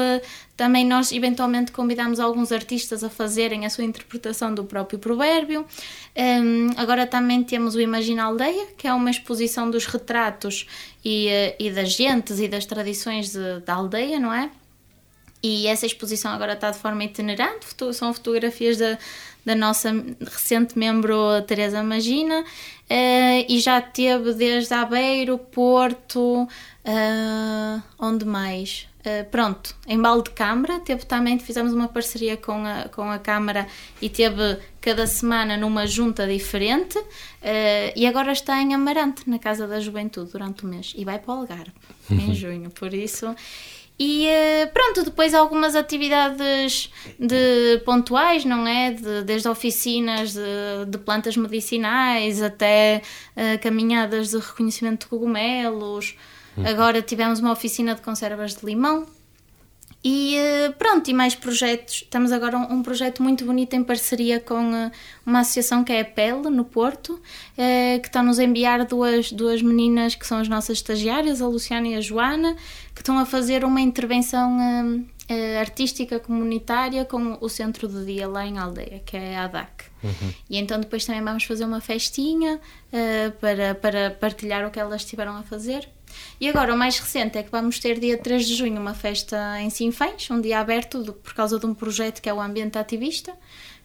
também 0.57 0.87
nós 0.87 1.13
eventualmente 1.13 1.71
convidamos 1.71 2.19
alguns 2.19 2.51
artistas 2.51 3.05
a 3.05 3.11
fazerem 3.11 3.67
a 3.67 3.71
sua 3.71 3.85
interpretação 3.85 4.55
do 4.55 4.65
próprio 4.65 4.99
provérbio. 4.99 5.67
Um, 6.17 6.71
agora 6.77 7.07
também 7.07 7.45
temos 7.45 7.75
o 7.75 7.81
Imagina 7.81 8.25
Aldeia, 8.25 8.69
que 8.77 8.89
é 8.89 8.93
uma 8.93 9.11
exposição 9.11 9.71
dos 9.71 9.85
retratos 9.85 10.67
e, 11.05 11.29
eh, 11.29 11.57
e 11.61 11.71
das 11.71 11.93
gentes 11.93 12.41
e 12.41 12.49
das 12.49 12.65
tradições 12.65 13.33
de, 13.33 13.61
da 13.61 13.75
aldeia, 13.75 14.19
não 14.19 14.33
é? 14.33 14.51
E 15.43 15.67
essa 15.67 15.87
exposição 15.87 16.33
agora 16.33 16.55
está 16.55 16.71
de 16.71 16.79
forma 16.79 17.05
itinerante, 17.05 17.67
são 17.93 18.13
fotografias 18.13 18.79
da, 18.79 18.99
da 19.45 19.55
nossa 19.55 19.91
recente 20.21 20.77
membro 20.79 21.41
Teresa 21.47 21.83
Magina, 21.83 22.41
uh, 22.41 23.45
e 23.49 23.61
já 23.61 23.81
teve 23.81 24.33
desde 24.33 24.75
Aveiro, 24.75 25.39
Porto, 25.39 26.43
uh, 26.45 27.83
onde 27.99 28.25
mais? 28.25 28.89
Uh, 29.07 29.25
pronto, 29.31 29.73
em 29.87 30.03
Balde 30.03 30.31
Câmara, 30.31 30.81
teve 30.81 31.07
também, 31.07 31.39
fizemos 31.39 31.73
uma 31.73 31.87
parceria 31.87 32.37
com 32.37 32.67
a, 32.67 32.89
com 32.89 33.09
a 33.09 33.21
Câmara 33.21 33.69
e 34.03 34.11
teve 34.11 34.59
cada 34.81 35.07
semana 35.07 35.57
numa 35.57 35.87
junta 35.87 36.27
diferente 36.27 36.99
uh, 36.99 37.05
e 37.95 38.05
agora 38.05 38.33
está 38.33 38.61
em 38.61 38.75
Amarante, 38.75 39.23
na 39.31 39.39
Casa 39.39 39.65
da 39.69 39.79
Juventude, 39.79 40.33
durante 40.33 40.65
o 40.65 40.67
mês 40.67 40.93
e 40.97 41.05
vai 41.05 41.21
para 41.21 41.35
o 41.35 41.39
Algarve, 41.39 41.73
em 42.11 42.35
junho, 42.35 42.69
por 42.71 42.93
isso... 42.93 43.33
E 43.99 44.27
uh, 44.27 44.73
pronto, 44.75 45.05
depois 45.05 45.33
algumas 45.33 45.75
atividades 45.75 46.93
de 47.19 47.81
pontuais, 47.83 48.45
não 48.45 48.67
é? 48.67 48.91
De, 48.91 49.23
desde 49.23 49.49
oficinas 49.49 50.35
de, 50.35 50.85
de, 50.87 50.99
plantas 50.99 51.35
medicinais 51.35 52.43
até 52.43 53.01
caminhadas 53.63 54.33
de 54.33 54.37
reconhecimento 54.37 55.05
de 55.05 55.07
cogumelos, 55.07 56.15
Uhum. 56.57 56.67
Agora 56.67 57.03
tivemos 57.03 57.41
uma 57.41 57.53
oficina 57.53 57.95
de 57.95 58.01
conservas 58.01 58.55
de 58.55 58.65
limão. 58.65 59.07
E 60.09 60.37
eh, 60.37 60.71
pronto, 60.79 61.11
e 61.11 61.13
mais 61.13 61.35
projetos. 61.35 62.03
Estamos 62.03 62.31
agora 62.31 62.57
um, 62.57 62.75
um 62.75 62.83
projeto 62.83 63.21
muito 63.25 63.45
bonito 63.45 63.75
em 63.75 63.83
parceria 63.83 64.39
com 64.39 64.73
uh, 64.73 64.93
uma 65.27 65.41
associação 65.41 65.83
que 65.83 65.93
é 65.93 66.01
a 66.01 66.05
PEL, 66.05 66.43
no 66.43 66.65
Porto, 66.65 67.15
uh, 67.15 68.01
que 68.01 68.07
estão-nos 68.07 68.39
a 68.39 68.45
enviar 68.45 68.85
duas, 68.85 69.33
duas 69.33 69.61
meninas 69.61 70.15
que 70.15 70.25
são 70.25 70.39
as 70.39 70.47
nossas 70.47 70.79
estagiárias, 70.79 71.43
a 71.43 71.49
Luciana 71.49 71.89
e 71.89 71.95
a 71.97 72.01
Joana, 72.01 72.55
que 72.95 73.01
estão 73.01 73.19
a 73.19 73.27
fazer 73.27 73.65
uma 73.65 73.81
intervenção 73.81 74.57
artística 75.61 76.21
comunitária 76.21 77.05
com 77.05 77.37
o 77.41 77.49
centro 77.49 77.89
de 77.89 78.05
dia 78.05 78.29
lá 78.29 78.47
em 78.47 78.59
Aldeia, 78.59 79.03
que 79.05 79.17
é 79.17 79.37
a 79.37 79.47
ADAC. 79.47 79.87
Uhum. 80.05 80.33
E 80.49 80.57
então 80.57 80.79
depois 80.79 81.05
também 81.05 81.21
vamos 81.21 81.43
fazer 81.43 81.65
uma 81.65 81.81
festinha 81.81 82.61
para, 83.41 83.75
para 83.75 84.13
partilhar 84.13 84.65
o 84.65 84.71
que 84.71 84.79
elas 84.79 85.03
estiveram 85.03 85.37
a 85.37 85.43
fazer. 85.43 85.89
E 86.41 86.49
agora 86.49 86.75
o 86.75 86.77
mais 86.77 86.99
recente 86.99 87.39
é 87.39 87.43
que 87.43 87.51
vamos 87.51 87.79
ter 87.79 87.99
dia 87.99 88.19
3 88.19 88.47
de 88.47 88.55
junho 88.55 88.81
uma 88.81 88.95
festa 88.95 89.61
em 89.61 89.71
Sinfãs, 89.71 90.31
um 90.31 90.41
dia 90.41 90.61
aberto 90.61 91.13
por 91.23 91.35
causa 91.35 91.59
de 91.59 91.67
um 91.67 91.75
projeto 91.75 92.21
que 92.21 92.29
é 92.29 92.35
o 92.35 92.41
Ambiente 92.41 92.79
Ativista, 92.79 93.35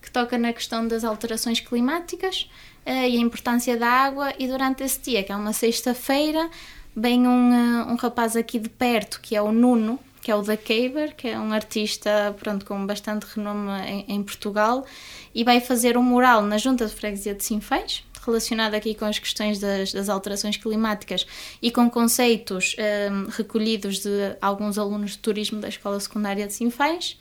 que 0.01 0.12
toca 0.12 0.38
na 0.38 0.51
questão 0.51 0.88
das 0.88 1.04
alterações 1.04 1.60
climáticas 1.60 2.50
uh, 2.86 2.89
e 2.89 3.18
a 3.18 3.19
importância 3.19 3.78
da 3.78 3.88
água. 3.88 4.33
E 4.38 4.48
durante 4.48 4.83
esse 4.83 5.00
dia, 5.00 5.24
que 5.24 5.31
é 5.31 5.36
uma 5.36 5.54
sexta-feira, 5.54 6.50
vem 6.95 7.28
um, 7.28 7.51
uh, 7.51 7.92
um 7.92 7.95
rapaz 7.95 8.36
aqui 8.36 8.60
de 8.60 8.69
perto, 8.69 9.22
que 9.22 9.36
é 9.36 9.42
o 9.42 9.51
Nuno, 9.51 10.00
que 10.22 10.30
é 10.30 10.36
o 10.36 10.42
da 10.42 10.56
Caber, 10.56 11.16
que 11.16 11.28
é 11.28 11.39
um 11.39 11.51
artista 11.51 12.36
pronto, 12.39 12.66
com 12.66 12.85
bastante 12.85 13.26
renome 13.35 13.71
em, 13.88 14.06
em 14.16 14.23
Portugal, 14.23 14.85
e 15.33 15.44
vai 15.44 15.59
fazer 15.59 15.97
um 15.97 16.04
mural 16.04 16.42
na 16.44 16.57
Junta 16.57 16.85
de 16.85 16.94
Freguesia 16.94 17.33
de 17.33 17.44
Sinfãs, 17.44 18.04
relacionado 18.25 18.73
aqui 18.75 18.94
com 18.94 19.06
as 19.06 19.19
questões 19.19 19.59
das, 19.59 19.92
das 19.92 20.09
alterações 20.09 20.57
climáticas 20.57 21.25
e 21.61 21.71
com 21.71 21.90
conceitos 21.90 22.75
um, 23.11 23.30
recolhidos 23.30 23.99
de 23.99 24.35
alguns 24.42 24.78
alunos 24.78 25.11
de 25.11 25.18
turismo 25.19 25.59
da 25.59 25.69
Escola 25.69 25.99
Secundária 25.99 26.47
de 26.47 26.54
Sinfãs. 26.54 27.18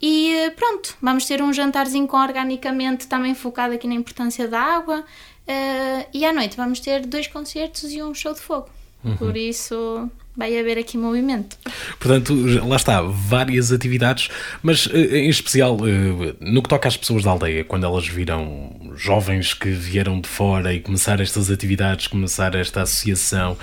E 0.00 0.52
pronto, 0.56 0.96
vamos 1.00 1.24
ter 1.24 1.40
um 1.40 1.52
jantarzinho 1.52 2.06
com 2.06 2.16
organicamente 2.16 3.06
também 3.06 3.34
focado 3.34 3.74
aqui 3.74 3.86
na 3.86 3.94
importância 3.94 4.46
da 4.46 4.60
água. 4.60 5.00
Uh, 5.46 6.06
e 6.12 6.24
à 6.24 6.32
noite 6.32 6.56
vamos 6.56 6.80
ter 6.80 7.06
dois 7.06 7.26
concertos 7.26 7.92
e 7.92 8.02
um 8.02 8.14
show 8.14 8.32
de 8.32 8.40
fogo. 8.40 8.68
Uhum. 9.04 9.16
Por 9.16 9.36
isso 9.36 10.10
vai 10.36 10.58
haver 10.58 10.78
aqui 10.78 10.98
movimento. 10.98 11.56
Portanto, 11.98 12.34
lá 12.66 12.76
está, 12.76 13.00
várias 13.02 13.70
atividades, 13.70 14.28
mas 14.62 14.88
eh, 14.92 15.18
em 15.18 15.28
especial 15.28 15.78
eh, 15.86 16.34
no 16.40 16.62
que 16.62 16.68
toca 16.68 16.88
às 16.88 16.96
pessoas 16.96 17.22
da 17.22 17.30
aldeia, 17.30 17.64
quando 17.64 17.84
elas 17.86 18.06
viram 18.08 18.74
jovens 18.96 19.54
que 19.54 19.70
vieram 19.70 20.20
de 20.20 20.28
fora 20.28 20.72
e 20.72 20.80
começar 20.80 21.20
estas 21.20 21.50
atividades, 21.50 22.06
começar 22.06 22.54
esta 22.54 22.82
associação, 22.82 23.56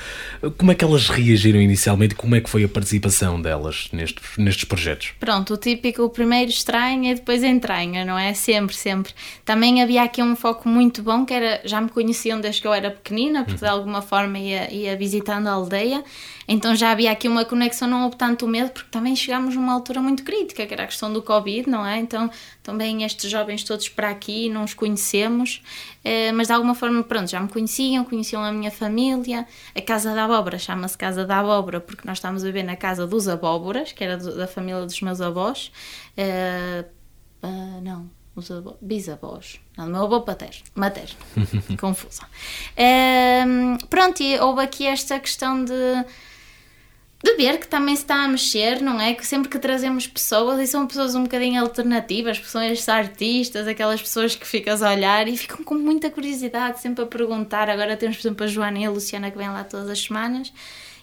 como 0.57 0.71
é 0.71 0.75
que 0.75 0.83
elas 0.83 1.09
reagiram 1.09 1.59
inicialmente 1.59 2.15
como 2.15 2.35
é 2.35 2.41
que 2.41 2.49
foi 2.49 2.63
a 2.63 2.67
participação 2.67 3.41
delas 3.41 3.89
nestes, 3.91 4.23
nestes 4.37 4.65
projetos? 4.65 5.13
Pronto, 5.19 5.53
o 5.53 5.57
típico, 5.57 6.03
o 6.03 6.09
primeiro 6.09 6.49
estranha 6.49 7.11
e 7.11 7.15
depois 7.15 7.43
entranha, 7.43 8.05
não 8.05 8.17
é? 8.17 8.33
Sempre, 8.33 8.75
sempre. 8.75 9.13
Também 9.45 9.81
havia 9.81 10.03
aqui 10.03 10.21
um 10.21 10.35
foco 10.35 10.67
muito 10.67 11.01
bom 11.01 11.25
que 11.25 11.33
era, 11.33 11.61
já 11.65 11.79
me 11.81 11.89
conheciam 11.89 12.39
desde 12.39 12.61
que 12.61 12.67
eu 12.67 12.73
era 12.73 12.91
pequenina, 12.91 13.43
porque 13.43 13.63
uhum. 13.63 13.71
de 13.71 13.77
alguma 13.77 14.01
forma 14.01 14.39
ia, 14.39 14.71
ia 14.73 14.95
visitando 14.95 15.47
a 15.47 15.51
aldeia 15.51 16.03
então 16.47 16.75
já 16.75 16.91
havia 16.91 17.11
aqui 17.11 17.27
uma 17.27 17.45
conexão, 17.45 17.87
não 17.87 18.03
houve 18.03 18.15
tanto 18.15 18.47
medo, 18.47 18.71
porque 18.71 18.89
também 18.89 19.15
chegámos 19.15 19.55
numa 19.55 19.73
altura 19.73 20.01
muito 20.01 20.23
crítica, 20.23 20.65
que 20.65 20.73
era 20.73 20.83
a 20.83 20.87
questão 20.87 21.11
do 21.11 21.21
Covid, 21.21 21.69
não 21.69 21.85
é? 21.85 21.99
Então 21.99 22.29
também 22.63 23.03
estes 23.03 23.29
jovens 23.29 23.63
todos 23.63 23.89
para 23.89 24.09
aqui, 24.09 24.49
não 24.49 24.63
os 24.63 24.73
conhecemos, 24.73 25.61
eh, 26.03 26.31
mas 26.31 26.47
de 26.47 26.53
alguma 26.53 26.75
forma, 26.75 27.03
pronto, 27.03 27.29
já 27.29 27.39
me 27.39 27.47
conheciam, 27.47 28.03
conheciam 28.03 28.43
a 28.43 28.51
minha 28.51 28.71
família. 28.71 29.47
A 29.75 29.81
Casa 29.81 30.13
da 30.13 30.25
Abóbora 30.25 30.57
chama-se 30.57 30.97
Casa 30.97 31.25
da 31.25 31.39
Abóbora 31.39 31.79
porque 31.79 32.07
nós 32.07 32.17
estamos 32.17 32.43
a 32.43 32.47
viver 32.47 32.63
na 32.63 32.75
casa 32.75 33.07
dos 33.07 33.27
Abóboras, 33.27 33.91
que 33.91 34.03
era 34.03 34.17
da 34.17 34.47
família 34.47 34.85
dos 34.85 34.99
meus 35.01 35.21
avós. 35.21 35.71
Uh, 36.17 36.85
uh, 37.45 37.81
não, 37.81 38.09
os 38.35 38.49
avós, 38.49 38.75
bisavós, 38.81 39.59
não, 39.77 39.87
meu 39.87 40.03
avô 40.03 40.21
paterno, 40.21 40.63
materno, 40.75 41.15
confusão. 41.79 42.27
Um, 42.77 43.77
pronto, 43.87 44.21
e 44.21 44.39
houve 44.39 44.61
aqui 44.61 44.85
esta 44.85 45.19
questão 45.19 45.63
de 45.63 46.05
de 47.23 47.35
ver 47.35 47.59
que 47.59 47.67
também 47.67 47.95
se 47.95 48.01
está 48.01 48.23
a 48.23 48.27
mexer, 48.27 48.81
não 48.81 48.99
é? 48.99 49.13
Que 49.13 49.25
sempre 49.25 49.49
que 49.49 49.59
trazemos 49.59 50.07
pessoas, 50.07 50.59
e 50.59 50.67
são 50.67 50.87
pessoas 50.87 51.13
um 51.15 51.23
bocadinho 51.23 51.61
alternativas, 51.61 52.39
pessoas 52.39 52.87
artistas, 52.89 53.67
aquelas 53.67 54.01
pessoas 54.01 54.35
que 54.35 54.47
ficas 54.47 54.81
a 54.81 54.91
olhar 54.91 55.27
e 55.27 55.37
ficam 55.37 55.63
com 55.63 55.75
muita 55.75 56.09
curiosidade, 56.09 56.79
sempre 56.79 57.03
a 57.03 57.07
perguntar. 57.07 57.69
Agora 57.69 57.95
temos, 57.95 58.17
por 58.17 58.27
exemplo, 58.27 58.43
a 58.45 58.47
Joana 58.47 58.79
e 58.79 58.85
a 58.85 58.89
Luciana 58.89 59.29
que 59.29 59.37
vêm 59.37 59.49
lá 59.49 59.63
todas 59.63 59.89
as 59.89 59.99
semanas. 59.99 60.51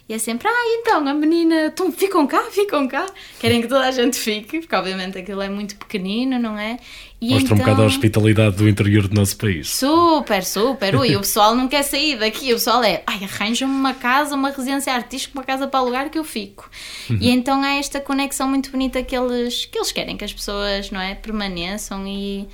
E 0.09 0.13
é 0.15 0.17
sempre, 0.17 0.47
ah, 0.47 0.79
então, 0.79 1.07
a 1.07 1.13
menina, 1.13 1.67
então, 1.67 1.91
ficam 1.91 2.25
cá, 2.25 2.41
ficam 2.49 2.87
cá. 2.87 3.05
Querem 3.39 3.61
que 3.61 3.67
toda 3.67 3.85
a 3.85 3.91
gente 3.91 4.17
fique, 4.17 4.59
porque 4.59 4.75
obviamente 4.75 5.19
aquilo 5.19 5.39
é 5.39 5.47
muito 5.47 5.75
pequenino, 5.75 6.39
não 6.39 6.57
é? 6.57 6.79
E 7.21 7.29
Mostra 7.29 7.43
então... 7.45 7.57
um 7.57 7.59
bocado 7.59 7.81
a 7.83 7.85
hospitalidade 7.85 8.55
do 8.55 8.67
interior 8.67 9.07
do 9.07 9.13
nosso 9.13 9.37
país. 9.37 9.69
Super, 9.69 10.43
super. 10.43 10.95
Ui, 10.95 11.15
o 11.15 11.19
pessoal 11.21 11.53
não 11.53 11.67
quer 11.67 11.83
sair 11.83 12.17
daqui. 12.17 12.51
O 12.51 12.55
pessoal 12.55 12.83
é, 12.83 13.03
ai, 13.05 13.23
arranja-me 13.23 13.71
uma 13.71 13.93
casa, 13.93 14.33
uma 14.33 14.49
residência 14.49 14.91
artística, 14.91 15.37
uma 15.37 15.45
casa 15.45 15.67
para 15.67 15.79
alugar 15.79 16.09
que 16.09 16.17
eu 16.17 16.23
fico. 16.23 16.67
Uhum. 17.07 17.19
E 17.21 17.29
então 17.29 17.61
há 17.61 17.75
esta 17.75 17.99
conexão 17.99 18.47
muito 18.47 18.71
bonita 18.71 19.03
que 19.03 19.15
eles, 19.15 19.65
que 19.65 19.77
eles 19.77 19.91
querem 19.91 20.17
que 20.17 20.25
as 20.25 20.33
pessoas, 20.33 20.89
não 20.89 20.99
é, 20.99 21.13
permaneçam 21.13 22.07
e... 22.07 22.47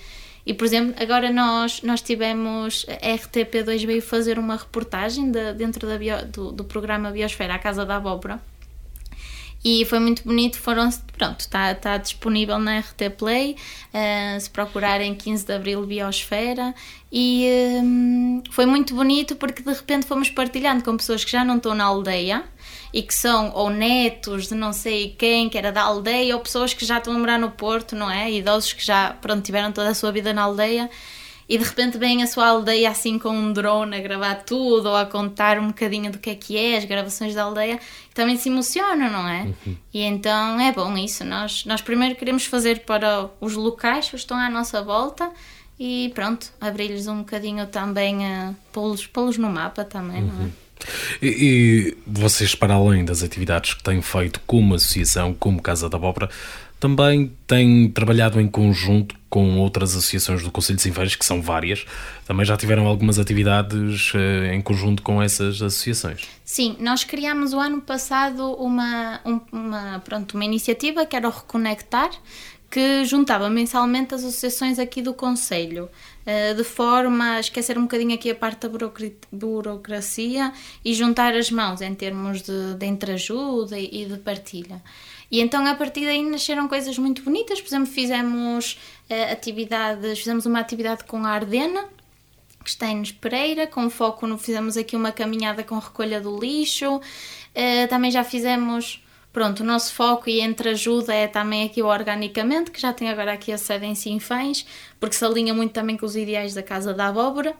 E, 0.46 0.54
por 0.54 0.66
exemplo, 0.66 0.94
agora 1.02 1.32
nós, 1.32 1.82
nós 1.82 2.02
tivemos, 2.02 2.86
a 2.88 3.08
RTP2 3.18 3.86
veio 3.86 4.02
fazer 4.02 4.38
uma 4.38 4.56
reportagem 4.56 5.32
de, 5.32 5.54
dentro 5.54 5.88
da 5.88 5.98
bio, 5.98 6.24
do, 6.28 6.52
do 6.52 6.64
programa 6.64 7.10
Biosfera, 7.10 7.56
a 7.56 7.60
Casa 7.60 7.84
da 7.84 7.96
Abóbora, 7.96 8.40
e 9.68 9.84
foi 9.84 9.98
muito 9.98 10.24
bonito, 10.24 10.60
foram, 10.60 10.88
pronto, 11.18 11.40
está 11.40 11.74
tá 11.74 11.98
disponível 11.98 12.60
na 12.60 12.78
RT 12.78 13.10
Play, 13.18 13.56
uh, 13.92 14.40
se 14.40 14.48
procurarem 14.48 15.16
15 15.16 15.44
de 15.44 15.54
Abril 15.54 15.84
Biosfera, 15.88 16.76
e 17.12 17.50
um, 17.82 18.44
foi 18.52 18.68
muito 18.68 18.94
bonito 18.94 19.36
porque 19.36 19.64
de 19.64 19.74
repente 19.74 20.06
fomos 20.06 20.30
partilhando 20.30 20.84
com 20.84 20.96
pessoas 20.96 21.26
que 21.26 21.32
já 21.32 21.44
não 21.44 21.58
estão 21.58 21.74
na 21.74 21.84
aldeia, 21.84 22.44
e 22.94 23.02
que 23.02 23.14
são 23.14 23.52
ou 23.56 23.72
netos 23.72 24.50
de 24.50 24.54
não 24.54 24.72
sei 24.72 25.16
quem, 25.18 25.50
que 25.50 25.58
era 25.58 25.72
da 25.72 25.82
aldeia, 25.82 26.36
ou 26.36 26.42
pessoas 26.44 26.72
que 26.72 26.86
já 26.86 27.00
estão 27.00 27.16
a 27.16 27.18
morar 27.18 27.40
no 27.40 27.50
Porto, 27.50 27.96
não 27.96 28.10
é? 28.10 28.32
Idosos 28.32 28.72
que 28.72 28.86
já, 28.86 29.14
pronto, 29.20 29.44
tiveram 29.44 29.72
toda 29.72 29.90
a 29.90 29.96
sua 29.96 30.12
vida 30.12 30.32
na 30.32 30.44
aldeia, 30.44 30.92
e 31.48 31.58
de 31.58 31.64
repente 31.64 31.98
vem 31.98 32.24
a 32.24 32.28
sua 32.28 32.48
aldeia 32.48 32.90
assim 32.90 33.20
com 33.20 33.30
um 33.30 33.54
drone 33.54 33.96
a 33.96 34.02
gravar 34.02 34.36
tudo 34.36 34.90
ou 34.90 34.96
a 34.96 35.06
contar 35.06 35.60
um 35.60 35.68
bocadinho 35.68 36.12
do 36.12 36.18
que 36.18 36.30
é 36.32 36.36
que 36.36 36.58
é, 36.58 36.78
as 36.78 36.86
gravações 36.86 37.36
da 37.36 37.44
aldeia, 37.44 37.80
também 38.14 38.38
se 38.38 38.50
emocionam, 38.50 39.12
não 39.12 39.28
é? 39.28 39.44
Uhum. 39.44 39.78
E 39.94 40.02
então 40.02 40.60
é 40.60 40.72
bom 40.72 40.98
isso. 40.98 41.24
Nós, 41.24 41.66
nós 41.66 41.82
primeiro 41.82 42.16
queremos 42.16 42.46
fazer 42.46 42.80
para 42.80 43.30
os 43.40 43.54
locais 43.54 44.10
que 44.10 44.16
estão 44.16 44.38
à 44.38 44.50
nossa 44.50 44.82
volta 44.82 45.32
e 45.80 46.12
pronto, 46.16 46.52
abrir-lhes 46.60 47.08
um 47.08 47.20
bocadinho 47.20 47.68
também, 47.68 48.18
uh, 48.18 48.56
pô-los, 48.72 49.06
pô-los 49.06 49.38
no 49.38 49.50
mapa 49.50 49.84
também, 49.84 50.24
uhum. 50.24 50.28
não 50.28 50.42
é? 50.42 50.44
Uhum. 50.44 50.52
E, 51.22 51.28
e, 51.28 51.98
vocês, 52.06 52.54
para 52.54 52.76
além 52.76 53.06
das 53.06 53.24
atividades 53.24 53.74
que 53.74 53.84
têm 53.84 54.02
feito 54.02 54.42
como 54.46 54.76
associação, 54.76 55.34
como 55.34 55.62
Casa 55.62 55.90
da 55.90 55.98
Abóbora, 55.98 56.30
também 56.80 57.32
têm 57.48 57.90
trabalhado 57.90 58.40
em 58.40 58.48
conjunto 58.48 59.16
com 59.30 59.58
outras 59.58 59.92
associações 59.92 60.44
do 60.44 60.52
Conselho 60.52 60.78
de 60.78 60.84
Sinfãs, 60.84 61.16
que 61.16 61.26
são 61.26 61.42
várias. 61.42 61.86
Também 62.26 62.46
já 62.46 62.56
tiveram 62.56 62.88
algumas 62.88 63.20
atividades 63.20 64.14
uh, 64.14 64.54
em 64.54 64.62
conjunto 64.62 65.02
com 65.02 65.22
essas 65.22 65.62
associações. 65.62 66.28
Sim, 66.44 66.78
nós 66.80 67.04
criámos 67.04 67.54
o 67.54 67.60
ano 67.60 67.82
passado 67.82 68.54
uma, 68.54 69.20
um, 69.26 69.40
uma, 69.52 70.00
pronto, 70.00 70.36
uma 70.36 70.46
iniciativa 70.46 71.06
que 71.06 71.16
era 71.16 71.28
o 71.28 71.32
Reconectar, 71.32 72.12
que 72.70 73.06
juntava 73.06 73.50
mensalmente 73.50 74.16
as 74.16 74.24
associações 74.24 74.80
aqui 74.80 75.02
do 75.02 75.14
Conselho, 75.14 75.90
uh, 76.26 76.56
de 76.56 76.64
forma 76.64 77.36
a 77.36 77.40
esquecer 77.40 77.78
um 77.78 77.84
bocadinho 77.84 78.16
aqui 78.16 78.32
a 78.32 78.36
parte 78.36 78.68
da 78.68 78.90
burocracia 79.32 80.54
e 80.84 80.94
juntar 80.94 81.34
as 81.34 81.50
mãos 81.52 81.82
em 81.82 81.94
termos 81.94 82.42
de, 82.42 82.76
de 82.76 82.86
entreajuda 82.86 83.78
e 83.78 84.06
de 84.06 84.18
partilha. 84.18 84.82
E 85.32 85.42
então 85.42 85.66
a 85.66 85.76
partir 85.76 86.06
daí 86.06 86.24
nasceram 86.24 86.68
coisas 86.68 86.98
muito 86.98 87.22
bonitas. 87.24 87.60
Por 87.62 87.68
exemplo, 87.68 87.88
fizemos 87.88 88.80
uh, 89.10 89.32
atividades, 89.32 90.20
fizemos 90.20 90.46
uma 90.46 90.60
atividade 90.60 91.04
com 91.04 91.26
a 91.26 91.30
Ardena, 91.30 91.86
que 92.64 92.70
está 92.70 92.88
em 92.88 93.04
Pereira, 93.14 93.68
com 93.68 93.90
foco 93.90 94.28
no. 94.28 94.38
Fizemos 94.38 94.78
aqui 94.78 94.96
uma 94.96 95.12
caminhada 95.12 95.64
com 95.64 95.78
recolha 95.78 96.20
do 96.22 96.38
lixo. 96.40 96.98
Uh, 96.98 97.88
também 97.90 98.12
já 98.12 98.24
fizemos. 98.24 99.02
Pronto, 99.32 99.64
o 99.64 99.66
nosso 99.66 99.94
foco 99.94 100.30
e 100.30 100.40
entre 100.40 100.70
ajuda 100.70 101.14
é 101.14 101.28
também 101.28 101.66
aqui 101.66 101.82
o 101.82 101.88
Organicamente, 101.88 102.72
que 102.72 102.80
já 102.80 102.94
tem 102.94 103.10
agora 103.10 103.34
aqui 103.34 103.52
a 103.52 103.58
sede 103.58 103.86
em 103.86 103.94
Sinfãs, 103.94 104.66
porque 104.98 105.14
se 105.14 105.26
alinha 105.26 105.54
muito 105.54 105.74
também 105.74 105.98
com 105.98 106.06
os 106.06 106.16
ideais 106.16 106.54
da 106.54 106.64
Casa 106.64 106.94
da 106.94 107.08
Abóbora. 107.08 107.54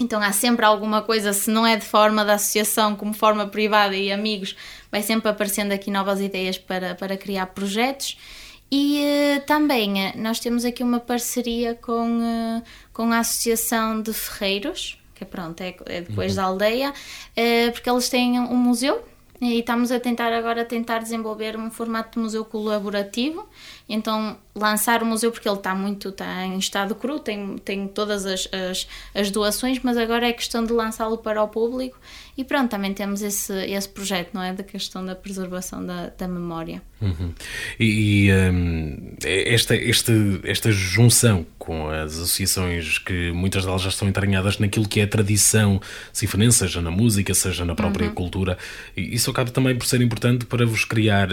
Então 0.00 0.20
há 0.22 0.30
sempre 0.30 0.64
alguma 0.64 1.02
coisa, 1.02 1.32
se 1.32 1.50
não 1.50 1.66
é 1.66 1.76
de 1.76 1.84
forma 1.84 2.24
da 2.24 2.34
associação, 2.34 2.94
como 2.94 3.12
forma 3.12 3.48
privada 3.48 3.96
e 3.96 4.12
amigos, 4.12 4.54
vai 4.90 5.02
sempre 5.02 5.28
aparecendo 5.28 5.72
aqui 5.72 5.90
novas 5.90 6.20
ideias 6.20 6.56
para, 6.56 6.94
para 6.94 7.16
criar 7.16 7.46
projetos. 7.46 8.16
E 8.70 9.02
uh, 9.02 9.46
também 9.46 9.94
uh, 9.94 10.12
nós 10.16 10.38
temos 10.38 10.64
aqui 10.64 10.82
uma 10.82 11.00
parceria 11.00 11.74
com, 11.74 12.18
uh, 12.18 12.62
com 12.92 13.10
a 13.12 13.20
Associação 13.20 14.00
de 14.00 14.12
Ferreiros, 14.12 14.98
que 15.14 15.24
é 15.24 15.26
pronto, 15.26 15.60
é, 15.62 15.74
é 15.86 16.00
depois 16.02 16.32
uhum. 16.32 16.36
da 16.36 16.42
aldeia, 16.44 16.94
porque 17.72 17.90
eles 17.90 18.08
têm 18.08 18.38
um 18.38 18.54
museu 18.54 19.02
e 19.40 19.60
estamos 19.60 19.92
a 19.92 20.00
tentar 20.00 20.32
agora 20.32 20.64
tentar 20.64 20.98
desenvolver 20.98 21.56
um 21.56 21.70
formato 21.70 22.18
de 22.18 22.18
museu 22.18 22.44
colaborativo. 22.44 23.48
Então 23.88 24.36
lançar 24.54 25.02
o 25.02 25.06
museu 25.06 25.30
porque 25.30 25.48
ele 25.48 25.56
está 25.56 25.74
muito 25.74 26.08
está 26.08 26.44
em 26.44 26.58
estado 26.58 26.94
cru 26.94 27.20
tem, 27.20 27.56
tem 27.58 27.86
todas 27.86 28.26
as, 28.26 28.48
as, 28.52 28.88
as 29.14 29.30
doações 29.30 29.78
mas 29.82 29.96
agora 29.96 30.26
é 30.26 30.32
questão 30.32 30.64
de 30.64 30.72
lançá-lo 30.72 31.18
para 31.18 31.42
o 31.42 31.48
público 31.48 31.96
e 32.38 32.44
pronto 32.44 32.70
também 32.70 32.94
temos 32.94 33.20
esse, 33.20 33.52
esse 33.52 33.88
projeto 33.88 34.30
não 34.32 34.42
é 34.42 34.52
da 34.52 34.62
questão 34.64 35.04
da 35.04 35.14
preservação 35.14 35.84
da, 35.84 36.10
da 36.16 36.26
memória 36.26 36.80
uhum. 37.00 37.32
e, 37.78 38.28
e 38.28 38.32
um, 38.32 39.12
esta, 39.22 39.76
esta, 39.76 40.12
esta 40.44 40.72
junção 40.72 41.46
com 41.58 41.88
as 41.88 42.14
associações 42.14 42.98
que 42.98 43.30
muitas 43.32 43.64
delas 43.64 43.82
já 43.82 43.90
estão 43.90 44.08
entranhadas 44.08 44.58
naquilo 44.58 44.88
que 44.88 45.00
é 45.00 45.04
a 45.04 45.08
tradição 45.08 45.80
sinfonense, 46.12 46.58
seja 46.58 46.80
na 46.80 46.90
música 46.90 47.34
seja 47.34 47.64
na 47.64 47.74
própria 47.74 48.08
uhum. 48.08 48.14
cultura 48.14 48.58
isso 48.96 49.28
isso 49.28 49.32
acaba 49.32 49.50
também 49.50 49.76
por 49.76 49.86
ser 49.86 50.00
importante 50.00 50.46
para 50.46 50.64
vos 50.64 50.86
criar 50.86 51.28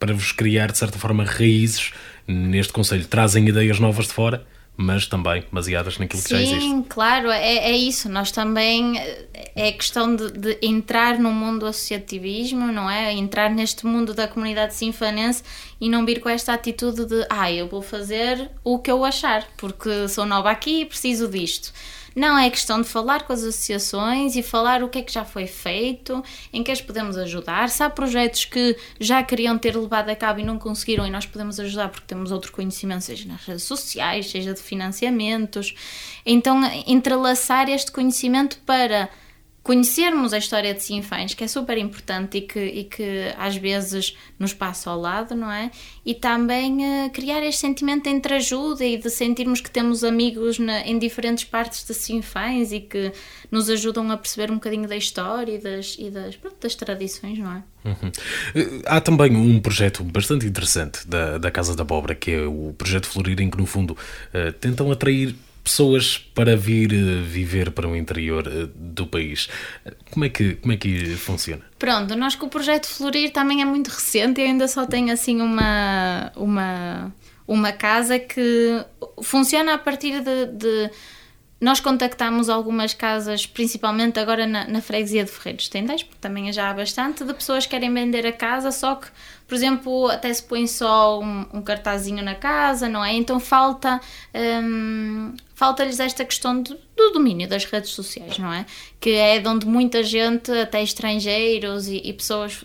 para 0.00 0.12
vos 0.12 0.32
criar 0.32 0.72
de 0.72 0.78
certa 0.78 0.98
forma 0.98 1.24
raízes 1.24 1.92
neste 2.26 2.72
conselho. 2.72 3.06
Trazem 3.06 3.48
ideias 3.48 3.78
novas 3.78 4.06
de 4.06 4.12
fora, 4.12 4.44
mas 4.76 5.06
também 5.06 5.44
baseadas 5.52 5.98
naquilo 5.98 6.20
Sim, 6.20 6.28
que 6.28 6.34
já 6.34 6.42
existe. 6.42 6.60
Sim, 6.60 6.82
claro, 6.82 7.30
é, 7.30 7.56
é 7.58 7.76
isso. 7.76 8.08
Nós 8.08 8.30
também 8.32 8.98
é 9.54 9.70
questão 9.72 10.14
de, 10.14 10.32
de, 10.32 10.58
entrar 10.60 11.18
no 11.18 11.30
mundo 11.30 11.60
do 11.60 11.66
associativismo, 11.66 12.66
não 12.72 12.90
é? 12.90 13.12
Entrar 13.12 13.50
neste 13.50 13.86
mundo 13.86 14.12
da 14.12 14.26
comunidade 14.26 14.74
sinfanense 14.74 15.42
e 15.80 15.88
não 15.88 16.04
vir 16.04 16.20
com 16.20 16.28
esta 16.28 16.52
atitude 16.52 17.06
de 17.06 17.24
ah, 17.30 17.50
eu 17.52 17.68
vou 17.68 17.82
fazer 17.82 18.50
o 18.64 18.78
que 18.78 18.90
eu 18.90 19.04
achar, 19.04 19.46
porque 19.56 20.08
sou 20.08 20.26
nova 20.26 20.50
aqui 20.50 20.80
e 20.80 20.84
preciso 20.84 21.28
disto. 21.28 21.72
Não, 22.14 22.38
é 22.38 22.48
questão 22.48 22.80
de 22.80 22.88
falar 22.88 23.22
com 23.22 23.32
as 23.32 23.42
associações 23.42 24.36
e 24.36 24.42
falar 24.42 24.82
o 24.82 24.88
que 24.88 24.98
é 24.98 25.02
que 25.02 25.12
já 25.12 25.24
foi 25.24 25.46
feito, 25.46 26.22
em 26.52 26.62
que 26.62 26.70
as 26.70 26.80
podemos 26.80 27.16
ajudar. 27.18 27.68
Se 27.68 27.82
há 27.82 27.90
projetos 27.90 28.44
que 28.44 28.76
já 29.00 29.22
queriam 29.22 29.58
ter 29.58 29.76
levado 29.76 30.08
a 30.10 30.16
cabo 30.16 30.40
e 30.40 30.44
não 30.44 30.58
conseguiram 30.58 31.06
e 31.06 31.10
nós 31.10 31.26
podemos 31.26 31.58
ajudar 31.58 31.88
porque 31.88 32.06
temos 32.06 32.30
outro 32.30 32.52
conhecimento, 32.52 33.02
seja 33.02 33.26
nas 33.26 33.44
redes 33.44 33.64
sociais, 33.64 34.30
seja 34.30 34.54
de 34.54 34.60
financiamentos. 34.60 35.74
Então, 36.24 36.60
entrelaçar 36.86 37.68
este 37.68 37.90
conhecimento 37.90 38.58
para 38.64 39.10
conhecermos 39.64 40.34
a 40.34 40.38
história 40.38 40.74
de 40.74 40.82
Sinfãs, 40.82 41.32
que 41.32 41.42
é 41.42 41.48
super 41.48 41.78
importante 41.78 42.36
e 42.36 42.40
que, 42.42 42.60
e 42.60 42.84
que 42.84 43.34
às 43.38 43.56
vezes 43.56 44.14
nos 44.38 44.52
passa 44.52 44.90
ao 44.90 45.00
lado, 45.00 45.34
não 45.34 45.50
é? 45.50 45.70
E 46.04 46.14
também 46.14 46.76
uh, 46.76 47.10
criar 47.10 47.42
este 47.42 47.62
sentimento 47.62 48.06
entre 48.06 48.34
ajuda 48.34 48.84
e 48.84 48.98
de 48.98 49.08
sentirmos 49.08 49.62
que 49.62 49.70
temos 49.70 50.04
amigos 50.04 50.58
na, 50.58 50.82
em 50.82 50.98
diferentes 50.98 51.44
partes 51.44 51.82
de 51.82 51.94
Sinfãs 51.94 52.72
e 52.72 52.80
que 52.80 53.10
nos 53.50 53.70
ajudam 53.70 54.10
a 54.10 54.18
perceber 54.18 54.50
um 54.50 54.56
bocadinho 54.56 54.86
da 54.86 54.96
história 54.96 55.52
e 55.52 55.58
das, 55.58 55.96
e 55.98 56.10
das, 56.10 56.36
pronto, 56.36 56.56
das 56.60 56.74
tradições, 56.74 57.38
não 57.38 57.50
é? 57.50 57.62
Uhum. 57.86 58.12
Eh, 58.54 58.82
há 58.84 59.00
também 59.00 59.34
um 59.34 59.58
projeto 59.60 60.04
bastante 60.04 60.44
interessante 60.46 61.08
da, 61.08 61.38
da 61.38 61.50
Casa 61.50 61.74
da 61.74 61.82
Abóbora, 61.82 62.14
que 62.14 62.32
é 62.32 62.42
o 62.42 62.74
projeto 62.76 63.06
Florir, 63.06 63.40
em 63.40 63.48
que 63.48 63.56
no 63.56 63.64
fundo 63.64 63.92
uh, 63.92 64.52
tentam 64.60 64.92
atrair 64.92 65.34
pessoas 65.64 66.18
para 66.18 66.54
vir 66.56 66.92
eh, 66.92 67.22
viver 67.22 67.70
para 67.70 67.88
o 67.88 67.96
interior 67.96 68.46
eh, 68.46 68.68
do 68.74 69.06
país. 69.06 69.48
Como 70.10 70.26
é 70.26 70.28
que, 70.28 70.56
como 70.56 70.74
é 70.74 70.76
que 70.76 71.16
funciona? 71.16 71.62
Pronto, 71.78 72.14
nós 72.14 72.34
com 72.36 72.46
o 72.46 72.50
projeto 72.50 72.86
Florir 72.86 73.32
também 73.32 73.62
é 73.62 73.64
muito 73.64 73.88
recente 73.88 74.40
e 74.42 74.44
ainda 74.44 74.68
só 74.68 74.84
tem 74.84 75.10
assim 75.10 75.40
uma, 75.40 76.30
uma, 76.36 77.12
uma 77.48 77.72
casa 77.72 78.18
que 78.18 78.84
funciona 79.22 79.72
a 79.74 79.78
partir 79.78 80.20
de, 80.20 80.46
de 80.46 80.90
Nós 81.60 81.80
contactamos 81.80 82.50
algumas 82.50 82.92
casas, 82.92 83.46
principalmente 83.46 84.20
agora 84.20 84.46
na, 84.46 84.68
na 84.68 84.82
freguesia 84.82 85.24
de 85.24 85.30
Ferreiros 85.30 85.68
Tendais, 85.68 86.02
porque 86.02 86.18
também 86.20 86.52
já 86.52 86.68
há 86.68 86.74
bastante, 86.74 87.24
de 87.24 87.32
pessoas 87.32 87.64
que 87.64 87.70
querem 87.70 87.92
vender 87.92 88.26
a 88.26 88.32
casa, 88.32 88.70
só 88.70 88.96
que, 88.96 89.08
por 89.48 89.54
exemplo, 89.54 90.08
até 90.08 90.32
se 90.34 90.42
põe 90.42 90.66
só 90.66 91.20
um, 91.20 91.46
um 91.54 91.62
cartazinho 91.62 92.22
na 92.22 92.34
casa, 92.34 92.86
não 92.86 93.02
é? 93.02 93.14
Então 93.14 93.40
falta. 93.40 93.98
Hum, 94.34 95.34
falta-lhes 95.54 96.00
esta 96.00 96.24
questão 96.24 96.60
do, 96.60 96.76
do, 96.96 97.10
domínio 97.12 97.48
das 97.48 97.64
redes 97.64 97.90
sociais, 97.90 98.38
não 98.38 98.52
é? 98.52 98.66
Que 98.98 99.10
é 99.10 99.38
de 99.38 99.48
onde 99.48 99.66
muita 99.66 100.02
gente, 100.02 100.50
até 100.50 100.82
estrangeiros 100.82 101.86
e, 101.86 101.96
e 102.04 102.12
pessoas 102.12 102.64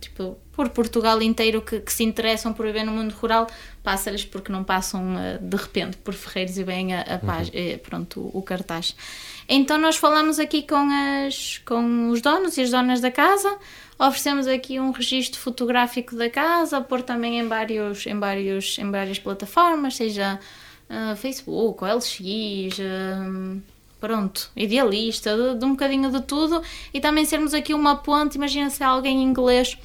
tipo, 0.00 0.38
por 0.52 0.70
Portugal 0.70 1.20
inteiro 1.22 1.60
que, 1.60 1.80
que, 1.80 1.92
se 1.92 2.02
interessam 2.02 2.52
por 2.52 2.66
viver 2.66 2.84
no 2.84 2.92
mundo 2.92 3.12
rural, 3.12 3.46
passa-lhes 3.82 4.24
porque 4.24 4.50
não 4.50 4.64
passam 4.64 5.14
uh, 5.14 5.38
de 5.40 5.56
repente 5.56 5.96
por 5.98 6.14
Ferreiros 6.14 6.56
e 6.56 6.64
vêm 6.64 6.94
a, 6.94 7.02
a 7.02 7.18
paz, 7.18 7.48
uhum. 7.48 7.54
Eh, 7.54 7.76
pronto, 7.78 8.20
o, 8.20 8.38
o, 8.38 8.42
cartaz. 8.42 8.96
Então 9.48 9.76
nós 9.76 9.96
falamos 9.96 10.38
aqui 10.38 10.62
com, 10.62 10.88
as, 11.26 11.58
com 11.66 12.08
os 12.10 12.22
donos 12.22 12.56
e 12.56 12.62
as 12.62 12.70
donas 12.70 13.00
da 13.00 13.10
casa, 13.10 13.58
oferecemos 13.98 14.46
aqui 14.46 14.80
um 14.80 14.90
registro 14.90 15.38
fotográfico 15.38 16.16
da 16.16 16.30
casa, 16.30 16.80
pôr 16.80 17.02
também 17.02 17.40
em, 17.40 17.48
vários, 17.48 18.06
em, 18.06 18.18
vários, 18.18 18.78
em 18.78 18.90
várias 18.90 19.18
plataformas, 19.18 19.96
seja 19.96 20.38
uh, 20.92 21.16
Facebook, 21.16 21.82
LX, 21.82 22.78
uh, 22.78 23.62
pronto, 23.98 24.50
idealista, 24.54 25.36
de, 25.36 25.58
de, 25.58 25.64
um 25.64 25.70
bocadinho 25.70 26.10
de 26.10 26.20
tudo 26.22 26.62
e 26.92 27.00
também 27.00 27.24
sermos 27.24 27.54
aqui 27.54 27.72
uma 27.72 27.96
ponte. 27.96 28.36
Imagina 28.36 28.68
se 28.68 28.84
há 28.84 28.88
alguém 28.88 29.22
em 29.22 29.24
inglês 29.24 29.78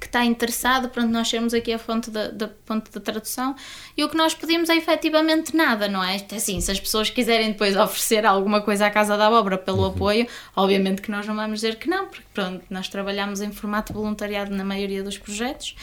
que 0.00 0.06
está 0.06 0.24
interessado, 0.24 0.88
pronto, 0.88 1.08
nós 1.08 1.30
temos 1.30 1.54
aqui 1.54 1.72
a 1.72 1.78
fonte 1.78 2.10
da, 2.10 2.28
da 2.28 2.50
da 2.66 3.00
tradução 3.00 3.54
e 3.96 4.02
o 4.02 4.08
que 4.08 4.16
nós 4.16 4.34
pedimos 4.34 4.68
é 4.68 4.76
efetivamente 4.76 5.56
nada, 5.56 5.88
não 5.88 6.02
é? 6.02 6.16
é? 6.16 6.34
Assim, 6.34 6.60
se 6.60 6.70
as 6.70 6.80
pessoas 6.80 7.08
quiserem 7.10 7.52
depois 7.52 7.76
oferecer 7.76 8.26
alguma 8.26 8.60
coisa 8.60 8.86
à 8.86 8.90
Casa 8.90 9.16
da 9.16 9.28
Abóbora 9.28 9.56
pelo 9.56 9.78
uhum. 9.78 9.86
apoio, 9.86 10.26
obviamente 10.56 11.00
que 11.00 11.10
nós 11.10 11.26
não 11.26 11.34
vamos 11.34 11.60
dizer 11.60 11.76
que 11.76 11.88
não, 11.88 12.06
porque 12.08 12.26
pronto, 12.34 12.64
nós 12.68 12.88
trabalhamos 12.88 13.40
em 13.40 13.52
formato 13.52 13.92
voluntariado 13.92 14.54
na 14.54 14.64
maioria 14.64 15.02
dos 15.02 15.16
projetos 15.16 15.74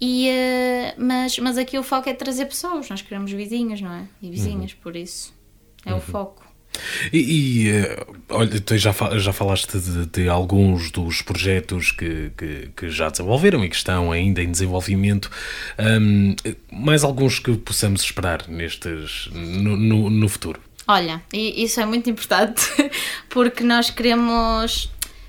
e, 0.00 0.28
uh, 0.28 1.02
mas, 1.02 1.38
mas 1.38 1.58
aqui 1.58 1.78
o 1.78 1.82
foco 1.82 2.08
é 2.08 2.14
trazer 2.14 2.46
pessoas, 2.46 2.88
nós 2.88 3.02
queremos 3.02 3.32
vizinhos, 3.32 3.80
não 3.80 3.92
é? 3.92 4.04
E 4.20 4.30
vizinhas, 4.30 4.72
uhum. 4.72 4.78
por 4.82 4.96
isso 4.96 5.34
é 5.84 5.92
uhum. 5.92 5.98
o 5.98 6.00
foco. 6.00 6.46
E, 7.12 7.68
e 7.68 7.70
uh, 7.70 8.16
olha, 8.28 8.60
tu 8.60 8.76
já, 8.76 8.94
já 9.18 9.32
falaste 9.32 9.78
de, 9.78 10.06
de, 10.06 10.28
alguns 10.28 10.90
dos 10.90 11.22
projetos 11.22 11.90
que, 11.90 12.30
que, 12.36 12.70
que, 12.76 12.90
já 12.90 13.08
desenvolveram 13.08 13.64
e 13.64 13.68
que 13.70 13.76
estão 13.76 14.12
ainda 14.12 14.42
em 14.42 14.50
desenvolvimento. 14.50 15.30
Um, 15.78 16.36
mais 16.70 17.02
alguns 17.02 17.38
que 17.38 17.56
possamos 17.56 18.02
esperar 18.02 18.46
nestes, 18.48 19.30
no, 19.32 19.76
no, 19.76 20.10
no 20.10 20.28
futuro? 20.28 20.60
Olha, 20.88 21.22
isso 21.32 21.80
é 21.80 21.86
muito 21.86 22.08
importante 22.08 22.62
porque 23.28 23.64
nós 23.64 23.90
queremos 23.90 24.88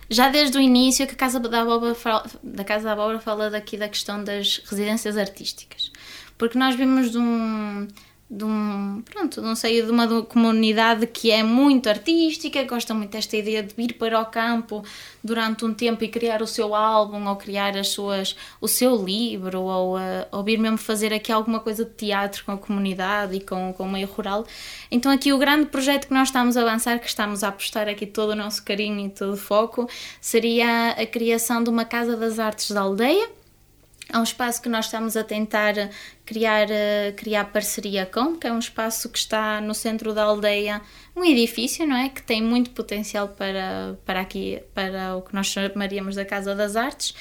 já 0.09 0.29
desde 0.29 0.57
o 0.57 0.61
início 0.61 1.05
que 1.05 1.13
a 1.13 1.17
Casa 1.17 1.39
da 1.39 1.61
Abóbora 1.61 1.95
fala, 1.95 2.25
da 2.41 2.63
Casa 2.63 2.85
da 2.85 2.93
Abóbora 2.93 3.19
fala 3.19 3.49
daqui 3.49 3.77
da 3.77 3.89
questão 3.89 4.23
das 4.23 4.61
residências 4.69 5.17
artísticas. 5.17 5.91
Porque 6.37 6.57
nós 6.57 6.75
vimos 6.75 7.11
de 7.11 7.17
um 7.17 7.87
de 8.29 8.43
um, 8.43 9.01
pronto, 9.05 9.41
não 9.41 9.55
sei, 9.55 9.81
de 9.81 9.89
uma 9.89 10.21
comunidade 10.23 11.07
que 11.07 11.31
é 11.31 11.41
muito 11.43 11.87
artística, 11.87 12.61
gosta 12.63 12.93
muito 12.93 13.11
desta 13.11 13.37
ideia 13.37 13.63
de 13.63 13.73
vir 13.73 13.93
para 13.93 14.19
o 14.19 14.25
campo 14.25 14.83
durante 15.23 15.63
um 15.63 15.73
tempo 15.73 16.03
e 16.03 16.09
criar 16.09 16.41
o 16.41 16.47
seu 16.47 16.75
álbum 16.75 17.25
ou 17.25 17.37
criar 17.37 17.77
as 17.77 17.87
suas, 17.87 18.35
o 18.59 18.67
seu 18.67 19.01
livro 19.01 19.61
ou, 19.61 19.97
uh, 19.97 20.25
ou 20.29 20.43
vir 20.43 20.59
mesmo 20.59 20.77
fazer 20.77 21.13
aqui 21.13 21.31
alguma 21.31 21.61
coisa 21.61 21.85
de 21.85 21.91
teatro 21.91 22.43
com 22.43 22.51
a 22.51 22.57
comunidade 22.57 23.37
e 23.37 23.39
com, 23.39 23.71
com 23.71 23.83
o 23.83 23.89
meio 23.89 24.07
rural. 24.07 24.45
Então 24.91 25.09
aqui 25.09 25.31
o 25.31 25.37
grande 25.37 25.67
projeto 25.67 26.07
que 26.07 26.13
nós 26.13 26.27
estamos 26.27 26.57
a 26.57 26.61
avançar, 26.63 26.99
que 26.99 27.07
estamos 27.07 27.45
a 27.45 27.47
apostar 27.47 27.87
aqui 27.87 28.05
todo 28.05 28.31
o 28.31 28.35
nosso 28.35 28.61
carinho 28.63 29.05
e 29.05 29.09
todo 29.09 29.33
o 29.33 29.37
foco, 29.37 29.89
seria 30.19 30.91
a 30.91 31.05
criação 31.05 31.63
de 31.63 31.69
uma 31.69 31.85
Casa 31.85 32.17
das 32.17 32.39
Artes 32.39 32.71
da 32.71 32.81
Aldeia, 32.81 33.36
é 34.11 34.17
um 34.17 34.23
espaço 34.23 34.61
que 34.61 34.69
nós 34.69 34.85
estamos 34.85 35.17
a 35.17 35.23
tentar 35.23 35.73
criar, 36.25 36.69
eh, 36.69 37.13
criar 37.15 37.45
parceria 37.45 38.05
com, 38.05 38.37
que 38.37 38.47
é 38.47 38.51
um 38.51 38.59
espaço 38.59 39.09
que 39.09 39.17
está 39.17 39.59
no 39.59 39.73
centro 39.73 40.13
da 40.13 40.23
aldeia, 40.23 40.81
um 41.15 41.25
edifício, 41.25 41.85
não 41.85 41.95
é? 41.95 42.09
Que 42.09 42.21
tem 42.21 42.41
muito 42.41 42.69
potencial 42.71 43.27
para, 43.27 43.97
para 44.05 44.21
aqui, 44.21 44.61
para 44.73 45.15
o 45.17 45.21
que 45.21 45.33
nós 45.33 45.47
chamaríamos 45.47 46.15
da 46.15 46.23
Casa 46.23 46.55
das 46.55 46.75
Artes. 46.75 47.13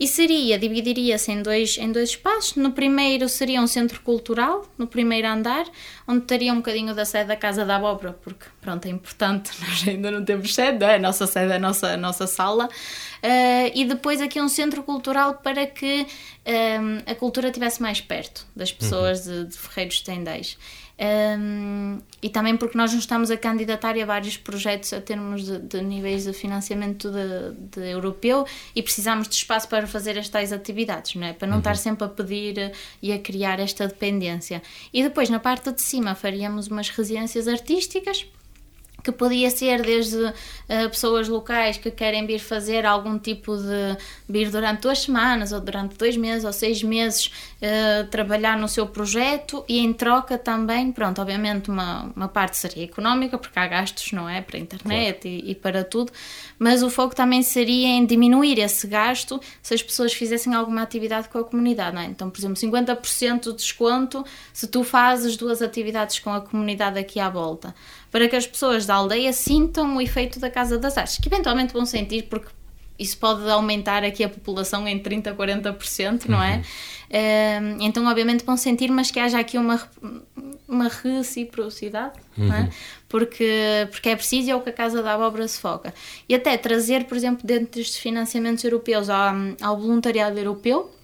E 0.00 0.08
seria, 0.08 0.58
dividiria-se 0.58 1.30
em 1.30 1.42
dois, 1.42 1.76
em 1.76 1.92
dois 1.92 2.08
espaços. 2.08 2.56
No 2.56 2.72
primeiro 2.72 3.28
seria 3.28 3.60
um 3.60 3.66
centro 3.66 4.00
cultural, 4.00 4.66
no 4.78 4.86
primeiro 4.86 5.28
andar, 5.28 5.66
onde 6.08 6.22
estaria 6.22 6.50
um 6.50 6.56
bocadinho 6.56 6.94
da 6.94 7.04
sede 7.04 7.28
da 7.28 7.36
Casa 7.36 7.66
da 7.66 7.76
Abóbora, 7.76 8.14
porque, 8.22 8.46
pronto, 8.62 8.86
é 8.86 8.90
importante, 8.90 9.50
nós 9.60 9.86
ainda 9.86 10.10
não 10.10 10.24
temos 10.24 10.54
sede, 10.54 10.82
é? 10.86 10.94
a 10.94 10.98
nossa 10.98 11.26
sede 11.26 11.52
é 11.52 11.56
a 11.56 11.58
nossa, 11.58 11.88
a 11.88 11.96
nossa 11.98 12.26
sala. 12.26 12.64
Uh, 12.66 13.70
e 13.74 13.84
depois 13.84 14.22
aqui 14.22 14.40
um 14.40 14.48
centro 14.48 14.82
cultural 14.82 15.34
para 15.34 15.66
que 15.66 16.06
um, 16.46 17.12
a 17.12 17.14
cultura 17.14 17.48
estivesse 17.48 17.82
mais 17.82 18.00
perto 18.00 18.46
das 18.56 18.72
pessoas 18.72 19.26
uhum. 19.26 19.44
de, 19.44 19.50
de 19.50 19.58
Ferreiros 19.58 20.00
Tendais. 20.00 20.56
Um, 21.00 21.98
e 22.20 22.28
também 22.28 22.58
porque 22.58 22.76
nós 22.76 22.92
nos 22.92 23.04
estamos 23.04 23.30
a 23.30 23.36
candidatar 23.36 23.98
a 23.98 24.04
vários 24.04 24.36
projetos 24.36 24.92
a 24.92 25.00
termos 25.00 25.46
de, 25.46 25.58
de 25.58 25.80
níveis 25.80 26.24
de 26.24 26.34
financiamento 26.34 27.10
de, 27.10 27.80
de, 27.80 27.90
europeu 27.90 28.44
e 28.76 28.82
precisamos 28.82 29.26
de 29.26 29.34
espaço 29.34 29.66
para 29.66 29.86
fazer 29.86 30.18
estas 30.18 30.52
atividades, 30.52 31.14
não 31.14 31.26
é? 31.26 31.32
para 31.32 31.48
não 31.48 31.54
uhum. 31.54 31.60
estar 31.60 31.76
sempre 31.76 32.04
a 32.04 32.08
pedir 32.08 32.72
e 33.00 33.12
a 33.12 33.18
criar 33.18 33.58
esta 33.60 33.88
dependência. 33.88 34.62
E 34.92 35.02
depois, 35.02 35.30
na 35.30 35.40
parte 35.40 35.72
de 35.72 35.80
cima, 35.80 36.14
faríamos 36.14 36.68
umas 36.68 36.90
residências 36.90 37.48
artísticas 37.48 38.26
que 39.02 39.12
podia 39.12 39.50
ser 39.50 39.82
desde 39.82 40.16
uh, 40.16 40.32
pessoas 40.90 41.28
locais 41.28 41.76
que 41.76 41.90
querem 41.90 42.26
vir 42.26 42.38
fazer 42.38 42.84
algum 42.84 43.18
tipo 43.18 43.56
de 43.56 43.96
vir 44.28 44.50
durante 44.50 44.82
duas 44.82 45.00
semanas 45.00 45.52
ou 45.52 45.60
durante 45.60 45.96
dois 45.96 46.16
meses 46.16 46.44
ou 46.44 46.52
seis 46.52 46.82
meses 46.82 47.26
uh, 47.26 48.06
trabalhar 48.08 48.58
no 48.58 48.68
seu 48.68 48.86
projeto 48.86 49.64
e 49.68 49.78
em 49.78 49.92
troca 49.92 50.36
também, 50.36 50.92
pronto, 50.92 51.20
obviamente 51.20 51.70
uma, 51.70 52.10
uma 52.14 52.28
parte 52.28 52.56
seria 52.56 52.84
económica 52.84 53.38
porque 53.38 53.58
há 53.58 53.66
gastos, 53.66 54.12
não 54.12 54.28
é, 54.28 54.40
para 54.40 54.56
a 54.56 54.60
internet 54.60 55.20
claro. 55.20 55.36
e, 55.36 55.50
e, 55.50 55.54
para 55.54 55.84
tudo, 55.84 56.12
mas 56.58 56.82
o 56.82 56.90
foco 56.90 57.14
também 57.14 57.42
seria 57.42 57.88
em 57.88 58.04
diminuir 58.04 58.58
esse 58.58 58.86
gasto 58.86 59.40
se 59.62 59.74
as 59.74 59.82
pessoas 59.82 60.12
fizessem 60.12 60.54
alguma 60.54 60.82
atividade 60.82 61.28
com 61.28 61.38
a 61.38 61.44
comunidade, 61.44 61.94
não 61.94 62.02
é? 62.02 62.06
Então, 62.06 62.30
por 62.30 62.38
exemplo, 62.38 62.56
50% 62.56 63.40
de 63.50 63.52
desconto 63.54 64.24
se 64.52 64.66
tu 64.66 64.84
fazes 64.84 65.36
duas 65.36 65.62
atividades 65.62 66.18
com 66.18 66.32
a 66.32 66.40
comunidade 66.40 66.98
aqui 66.98 67.18
à 67.18 67.28
volta 67.28 67.74
para 68.10 68.28
que 68.28 68.36
as 68.36 68.46
pessoas 68.46 68.86
da 68.86 68.94
aldeia 68.94 69.32
sintam 69.32 69.96
o 69.96 70.00
efeito 70.00 70.40
da 70.40 70.50
Casa 70.50 70.78
das 70.78 70.98
Artes, 70.98 71.18
que 71.18 71.28
eventualmente 71.28 71.72
vão 71.72 71.86
sentir, 71.86 72.24
porque 72.24 72.48
isso 73.00 73.16
pode 73.16 73.48
aumentar 73.48 74.04
aqui 74.04 74.22
a 74.22 74.28
população 74.28 74.86
em 74.86 75.00
30%, 75.02 75.34
40%, 75.34 76.28
não 76.28 76.42
é? 76.42 76.62
Uhum. 77.12 77.78
então, 77.80 78.06
obviamente, 78.06 78.44
vão 78.44 78.56
sentir, 78.58 78.90
mas 78.90 79.10
que 79.10 79.18
haja 79.18 79.38
aqui 79.38 79.56
uma, 79.56 79.80
uma 80.68 80.88
reciprocidade, 80.88 82.18
uhum. 82.36 82.46
não 82.46 82.54
é? 82.54 82.60
Uhum. 82.60 82.68
Porque, 83.08 83.88
porque 83.90 84.10
é 84.10 84.16
preciso 84.16 84.48
e 84.48 84.50
é 84.50 84.56
o 84.56 84.60
que 84.60 84.68
a 84.68 84.72
Casa 84.72 85.02
da 85.02 85.14
Abóbora 85.14 85.48
se 85.48 85.58
foca. 85.58 85.94
E 86.28 86.34
até 86.34 86.56
trazer, 86.58 87.04
por 87.04 87.16
exemplo, 87.16 87.44
dentro 87.44 87.78
destes 87.80 87.96
financiamentos 87.96 88.62
europeus 88.62 89.08
ao, 89.08 89.34
ao 89.62 89.78
voluntariado 89.78 90.38
europeu, 90.38 90.94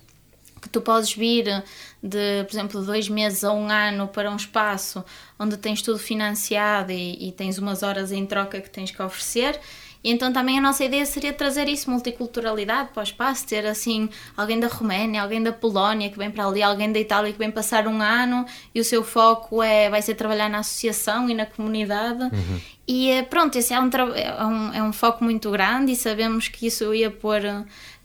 que 0.60 0.68
tu 0.68 0.80
podes 0.80 1.12
vir 1.12 1.62
de, 2.02 2.44
por 2.44 2.52
exemplo, 2.52 2.82
dois 2.82 3.08
meses 3.08 3.44
a 3.44 3.52
um 3.52 3.68
ano 3.68 4.08
para 4.08 4.30
um 4.30 4.36
espaço 4.36 5.04
onde 5.38 5.56
tens 5.56 5.82
tudo 5.82 5.98
financiado 5.98 6.92
e, 6.92 7.28
e 7.28 7.32
tens 7.32 7.58
umas 7.58 7.82
horas 7.82 8.12
em 8.12 8.24
troca 8.24 8.60
que 8.60 8.70
tens 8.70 8.90
que 8.90 9.02
oferecer. 9.02 9.60
E 10.06 10.10
então 10.12 10.32
também 10.32 10.56
a 10.56 10.60
nossa 10.60 10.84
ideia 10.84 11.04
seria 11.04 11.32
trazer 11.32 11.66
isso, 11.68 11.90
multiculturalidade 11.90 12.90
para 12.92 13.00
o 13.00 13.02
espaço, 13.02 13.44
ter 13.44 13.66
assim 13.66 14.08
alguém 14.36 14.60
da 14.60 14.68
Roménia, 14.68 15.20
alguém 15.20 15.42
da 15.42 15.52
Polónia 15.52 16.08
que 16.08 16.16
vem 16.16 16.30
para 16.30 16.46
ali, 16.46 16.62
alguém 16.62 16.92
da 16.92 17.00
Itália 17.00 17.32
que 17.32 17.38
vem 17.38 17.50
passar 17.50 17.88
um 17.88 18.00
ano 18.00 18.46
e 18.72 18.80
o 18.80 18.84
seu 18.84 19.02
foco 19.02 19.60
é, 19.60 19.90
vai 19.90 20.00
ser 20.00 20.14
trabalhar 20.14 20.48
na 20.48 20.60
associação 20.60 21.28
e 21.28 21.34
na 21.34 21.44
comunidade. 21.44 22.22
Uhum. 22.22 22.60
E 22.86 23.10
eh, 23.10 23.22
pronto, 23.24 23.58
esse 23.58 23.74
é 23.74 23.80
um, 23.80 23.90
é, 24.14 24.44
um, 24.44 24.72
é 24.74 24.82
um 24.84 24.92
foco 24.92 25.24
muito 25.24 25.50
grande 25.50 25.90
e 25.90 25.96
sabemos 25.96 26.46
que 26.46 26.68
isso 26.68 26.94
ia 26.94 27.10
pôr 27.10 27.40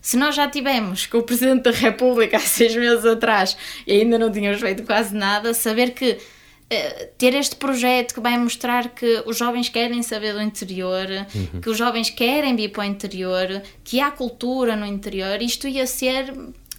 se 0.01 0.17
nós 0.17 0.35
já 0.35 0.47
tivemos 0.47 1.05
com 1.05 1.19
o 1.19 1.23
Presidente 1.23 1.63
da 1.63 1.71
República 1.71 2.35
há 2.37 2.39
seis 2.39 2.75
meses 2.75 3.05
atrás 3.05 3.55
e 3.85 3.93
ainda 3.93 4.17
não 4.17 4.31
tínhamos 4.31 4.59
feito 4.59 4.83
quase 4.83 5.15
nada, 5.15 5.53
saber 5.53 5.91
que 5.91 6.13
uh, 6.13 7.07
ter 7.17 7.35
este 7.35 7.55
projeto 7.55 8.15
que 8.15 8.19
vai 8.19 8.37
mostrar 8.37 8.89
que 8.89 9.23
os 9.25 9.37
jovens 9.37 9.69
querem 9.69 10.01
saber 10.01 10.33
do 10.33 10.41
interior, 10.41 11.07
uhum. 11.33 11.61
que 11.61 11.69
os 11.69 11.77
jovens 11.77 12.09
querem 12.09 12.55
vir 12.55 12.69
para 12.69 12.81
o 12.81 12.85
interior, 12.85 13.61
que 13.83 13.99
há 13.99 14.09
cultura 14.09 14.75
no 14.75 14.85
interior, 14.85 15.41
isto 15.41 15.67
ia 15.67 15.85
ser. 15.85 16.33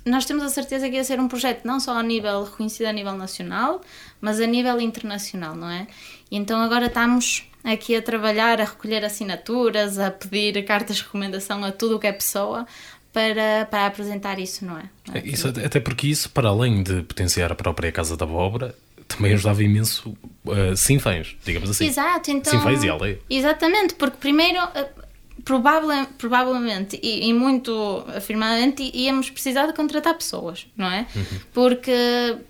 Nós 0.05 0.25
temos 0.25 0.43
a 0.43 0.49
certeza 0.49 0.91
que 0.91 0.97
ia 0.97 1.05
ser 1.05 1.21
um 1.21 1.29
projeto 1.29 1.65
não 1.65 1.79
só 1.79 1.97
a 1.97 2.03
nível 2.03 2.43
reconhecido 2.43 2.87
a 2.87 2.93
nível 2.93 3.13
nacional, 3.13 3.81
mas 4.21 4.41
a 4.41 4.47
nível 4.47 4.81
internacional, 4.81 5.55
não 5.55 5.71
é? 5.71 5.87
E 6.29 6.37
então 6.37 6.61
agora 6.61 6.87
estamos 6.87 7.45
aqui 7.63 7.95
a 7.95 8.03
trabalhar, 8.03 8.61
a 8.61 8.65
recolher 8.65 9.05
assinaturas, 9.05 10.01
a 10.01 10.11
pedir 10.11 10.65
cartas 10.65 10.97
de 10.97 11.03
recomendação 11.05 11.63
a 11.65 11.71
tudo 11.71 11.97
o 11.97 11.99
que 12.01 12.09
é 12.09 12.13
pessoa, 12.13 12.67
para, 13.13 13.67
para 13.71 13.87
apresentar 13.87 14.39
isso, 14.39 14.65
não 14.65 14.79
é? 14.79 14.89
Isso, 15.25 15.49
até 15.49 15.79
porque 15.79 16.07
isso, 16.07 16.31
para 16.31 16.49
além 16.49 16.83
de 16.83 17.03
potenciar 17.03 17.53
a 17.53 17.55
própria 17.55 17.93
Casa 17.93 18.17
da 18.17 18.25
Abóbora, 18.25 18.75
também 19.07 19.35
ajudava 19.35 19.63
imenso 19.63 20.17
uh, 20.47 20.77
Sinfãs, 20.77 21.37
digamos 21.45 21.69
assim. 21.69 21.87
Exato, 21.87 22.31
então. 22.31 22.53
Sinfãs 22.53 22.83
e 22.83 22.89
aldeia. 22.89 23.19
Exatamente, 23.29 23.95
porque 23.95 24.17
primeiro. 24.17 24.59
Probable, 25.45 26.07
provavelmente 26.19 27.01
e, 27.03 27.29
e, 27.29 27.33
muito 27.35 28.05
afirmadamente 28.15 28.89
íamos 28.95 29.29
precisar 29.29 29.67
de 29.67 29.73
contratar 29.73 30.15
pessoas, 30.15 30.69
não 30.77 30.87
é? 30.87 31.05
Uhum. 31.17 31.25
Porque 31.53 31.93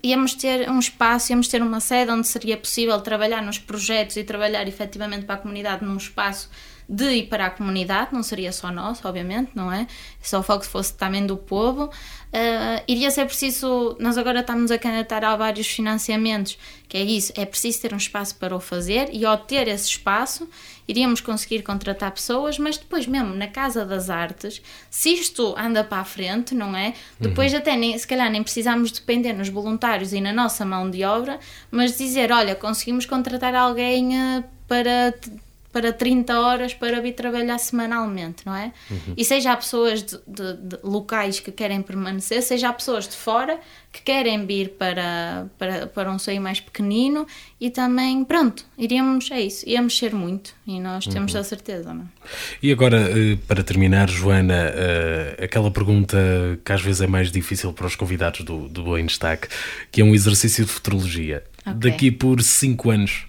íamos 0.02 0.34
ter 0.34 0.68
um 0.68 0.78
espaço, 0.78 1.32
íamos 1.32 1.48
ter 1.48 1.62
uma 1.62 1.80
sede 1.80 2.10
onde 2.10 2.28
seria 2.28 2.54
possível 2.54 3.00
trabalhar 3.00 3.40
nos 3.40 3.56
projetos 3.56 4.16
e 4.18 4.24
trabalhar 4.24 4.68
efetivamente 4.68 5.24
para 5.24 5.36
a 5.36 5.38
comunidade 5.38 5.82
num 5.82 5.96
espaço 5.96 6.50
de 6.92 7.10
ir 7.10 7.26
para 7.26 7.46
a 7.46 7.50
comunidade, 7.50 8.12
não 8.12 8.22
seria 8.22 8.52
só 8.52 8.70
nosso, 8.70 9.08
obviamente, 9.08 9.52
não 9.54 9.72
é? 9.72 9.86
Se 10.20 10.36
o 10.36 10.42
foco 10.42 10.62
fosse 10.62 10.92
também 10.92 11.26
do 11.26 11.38
povo. 11.38 11.86
Uh, 11.86 12.82
iria 12.86 13.10
ser 13.10 13.24
preciso, 13.24 13.96
nós 13.98 14.18
agora 14.18 14.40
estamos 14.40 14.70
a 14.70 14.76
candidatar 14.76 15.24
a 15.24 15.34
vários 15.34 15.66
financiamentos, 15.66 16.58
que 16.88 16.98
é 16.98 17.02
isso, 17.02 17.32
é 17.34 17.46
preciso 17.46 17.80
ter 17.80 17.94
um 17.94 17.96
espaço 17.96 18.36
para 18.36 18.54
o 18.54 18.60
fazer 18.60 19.08
e 19.10 19.24
ao 19.24 19.38
ter 19.38 19.68
esse 19.68 19.88
espaço 19.88 20.46
iríamos 20.86 21.20
conseguir 21.22 21.62
contratar 21.62 22.10
pessoas, 22.10 22.58
mas 22.58 22.76
depois 22.76 23.06
mesmo 23.06 23.34
na 23.34 23.46
Casa 23.46 23.86
das 23.86 24.10
Artes, 24.10 24.60
se 24.90 25.14
isto 25.14 25.54
anda 25.56 25.82
para 25.82 25.98
a 25.98 26.04
frente, 26.04 26.54
não 26.54 26.76
é? 26.76 26.92
Depois 27.18 27.52
uhum. 27.52 27.58
até 27.58 27.76
nem, 27.76 27.96
se 27.96 28.06
calhar 28.06 28.30
nem 28.30 28.42
precisamos 28.42 28.90
depender 28.90 29.32
nos 29.32 29.48
voluntários 29.48 30.12
e 30.12 30.20
na 30.20 30.32
nossa 30.32 30.64
mão 30.64 30.90
de 30.90 31.04
obra, 31.04 31.38
mas 31.70 31.96
dizer, 31.96 32.30
olha, 32.32 32.54
conseguimos 32.54 33.06
contratar 33.06 33.54
alguém 33.54 34.10
uh, 34.10 34.44
para 34.66 35.14
para 35.72 35.92
30 35.92 36.38
horas 36.38 36.74
para 36.74 37.00
vir 37.00 37.12
trabalhar 37.12 37.58
semanalmente, 37.58 38.44
não 38.44 38.54
é? 38.54 38.72
Uhum. 38.90 39.14
E 39.16 39.24
seja 39.24 39.52
há 39.52 39.56
pessoas 39.56 40.02
de, 40.02 40.18
de, 40.26 40.52
de, 40.54 40.78
locais 40.82 41.40
que 41.40 41.50
querem 41.50 41.80
permanecer, 41.80 42.42
seja 42.42 42.68
há 42.68 42.72
pessoas 42.72 43.08
de 43.08 43.16
fora 43.16 43.58
que 43.90 44.02
querem 44.02 44.44
vir 44.46 44.70
para, 44.70 45.46
para, 45.58 45.86
para 45.86 46.10
um 46.10 46.18
seio 46.18 46.40
mais 46.40 46.60
pequenino 46.60 47.26
e 47.60 47.70
também, 47.70 48.24
pronto, 48.24 48.64
iríamos, 48.76 49.30
é 49.30 49.40
isso, 49.40 49.68
íamos 49.68 49.96
ser 49.96 50.14
muito 50.14 50.54
e 50.66 50.78
nós 50.80 51.06
temos 51.06 51.34
uhum. 51.34 51.40
a 51.40 51.44
certeza, 51.44 51.94
não 51.94 52.02
é? 52.02 52.06
E 52.62 52.70
agora, 52.70 53.10
eh, 53.10 53.38
para 53.46 53.62
terminar, 53.62 54.08
Joana, 54.08 54.54
eh, 54.54 55.44
aquela 55.44 55.70
pergunta 55.70 56.16
que 56.64 56.72
às 56.72 56.80
vezes 56.80 57.00
é 57.00 57.06
mais 57.06 57.30
difícil 57.30 57.72
para 57.72 57.86
os 57.86 57.96
convidados 57.96 58.42
do, 58.42 58.68
do 58.68 58.82
Boa 58.84 59.02
Destaque, 59.02 59.48
que 59.90 60.00
é 60.00 60.04
um 60.04 60.14
exercício 60.14 60.64
de 60.64 60.70
futurologia. 60.70 61.42
Okay. 61.64 61.90
Daqui 61.90 62.10
por 62.10 62.42
5 62.42 62.90
anos, 62.90 63.26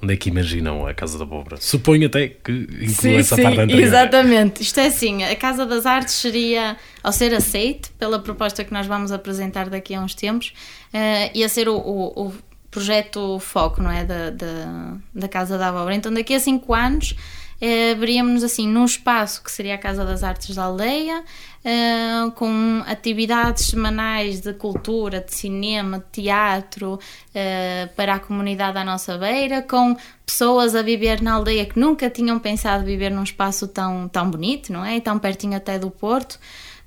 Onde 0.00 0.14
é 0.14 0.16
que 0.16 0.28
imaginam 0.28 0.86
a 0.86 0.94
Casa 0.94 1.18
da 1.18 1.24
Abóbora? 1.24 1.56
Suponho 1.60 2.06
até 2.06 2.28
que 2.28 2.52
inclui 2.52 2.88
sim, 2.88 3.16
essa 3.16 3.34
sim, 3.34 3.42
parte 3.42 3.60
anterior. 3.60 3.84
Exatamente. 3.84 4.62
Isto 4.62 4.78
é 4.78 4.86
assim, 4.86 5.24
a 5.24 5.34
Casa 5.34 5.66
das 5.66 5.86
Artes 5.86 6.14
seria, 6.14 6.76
ao 7.02 7.12
ser 7.12 7.34
aceite 7.34 7.90
pela 7.98 8.20
proposta 8.20 8.62
que 8.62 8.72
nós 8.72 8.86
vamos 8.86 9.10
apresentar 9.10 9.68
daqui 9.68 9.94
a 9.94 10.00
uns 10.00 10.14
tempos, 10.14 10.54
uh, 10.94 11.30
ia 11.34 11.48
ser 11.48 11.68
o, 11.68 11.76
o, 11.76 12.26
o 12.26 12.34
projeto 12.70 13.40
foco, 13.40 13.82
não 13.82 13.90
é, 13.90 14.04
da, 14.04 14.30
da, 14.30 14.96
da 15.12 15.28
Casa 15.28 15.58
da 15.58 15.68
Abóbora. 15.68 15.96
Então 15.96 16.12
daqui 16.12 16.32
a 16.32 16.38
cinco 16.38 16.72
anos 16.72 17.16
eh, 17.60 17.94
veríamos-nos 17.96 18.44
assim 18.44 18.68
num 18.68 18.84
espaço 18.84 19.42
que 19.42 19.50
seria 19.50 19.74
a 19.74 19.78
Casa 19.78 20.04
das 20.04 20.22
Artes 20.22 20.54
da 20.54 20.64
Aldeia, 20.64 21.24
uh, 21.64 22.30
com 22.32 22.82
atividades 22.86 23.66
semanais 23.66 24.40
de 24.40 24.52
cultura, 24.52 25.20
de 25.20 25.34
cinema, 25.34 25.98
de 25.98 26.22
teatro 26.22 26.94
uh, 26.94 27.94
para 27.96 28.14
a 28.14 28.18
comunidade 28.20 28.78
à 28.78 28.84
nossa 28.84 29.18
beira, 29.18 29.60
com 29.62 29.96
pessoas 30.24 30.76
a 30.76 30.82
viver 30.82 31.20
na 31.20 31.34
aldeia 31.34 31.66
que 31.66 31.78
nunca 31.78 32.08
tinham 32.08 32.38
pensado 32.38 32.84
viver 32.84 33.10
num 33.10 33.24
espaço 33.24 33.66
tão, 33.66 34.08
tão 34.08 34.30
bonito, 34.30 34.72
não 34.72 34.84
é? 34.84 34.96
E 34.96 35.00
tão 35.00 35.18
pertinho 35.18 35.56
até 35.56 35.78
do 35.78 35.90
Porto 35.90 36.38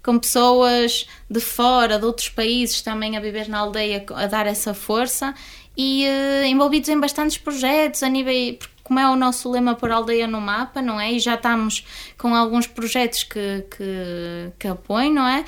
com 0.04 0.18
pessoas 0.18 1.06
de 1.30 1.40
fora, 1.40 2.00
de 2.00 2.06
outros 2.06 2.28
países 2.28 2.82
também 2.82 3.18
a 3.18 3.20
viver 3.20 3.48
na 3.48 3.60
aldeia, 3.60 4.04
a 4.16 4.26
dar 4.26 4.48
essa 4.48 4.74
força 4.74 5.34
e 5.78 6.06
uh, 6.06 6.46
envolvidos 6.46 6.90
em 6.90 7.00
bastantes 7.00 7.38
projetos 7.38 8.02
a 8.02 8.10
nível 8.10 8.58
como 8.92 9.00
é 9.00 9.10
o 9.10 9.16
nosso 9.16 9.50
lema 9.50 9.74
por 9.74 9.90
aldeia 9.90 10.28
no 10.28 10.42
mapa, 10.42 10.82
não 10.82 11.00
é? 11.00 11.14
E 11.14 11.18
já 11.18 11.36
estamos 11.36 11.86
com 12.18 12.36
alguns 12.36 12.68
projetos 12.68 13.24
que, 13.24 13.66
que, 13.72 14.52
que 14.60 14.68
apoiam, 14.68 15.14
não 15.14 15.26
é? 15.26 15.46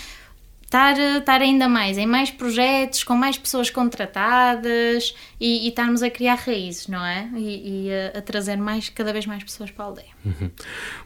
Estar, 0.74 0.98
estar 1.00 1.42
ainda 1.42 1.70
mais 1.70 2.00
em 2.00 2.08
mais 2.08 2.32
projetos, 2.32 3.04
com 3.04 3.16
mais 3.16 3.38
pessoas 3.38 3.70
contratadas 3.70 5.14
e, 5.40 5.66
e 5.66 5.70
estarmos 5.70 6.02
a 6.02 6.10
criar 6.10 6.36
raízes, 6.36 6.88
não 6.88 7.06
é? 7.06 7.30
E, 7.36 7.86
e 7.86 7.94
a, 7.94 8.18
a, 8.18 8.22
trazer 8.22 8.58
mais, 8.58 8.90
cada 8.90 9.14
vez 9.14 9.28
mais 9.28 9.44
pessoas 9.44 9.70
para 9.70 9.86
a 9.86 9.88
aldeia. 9.88 10.08
Uhum. 10.26 10.50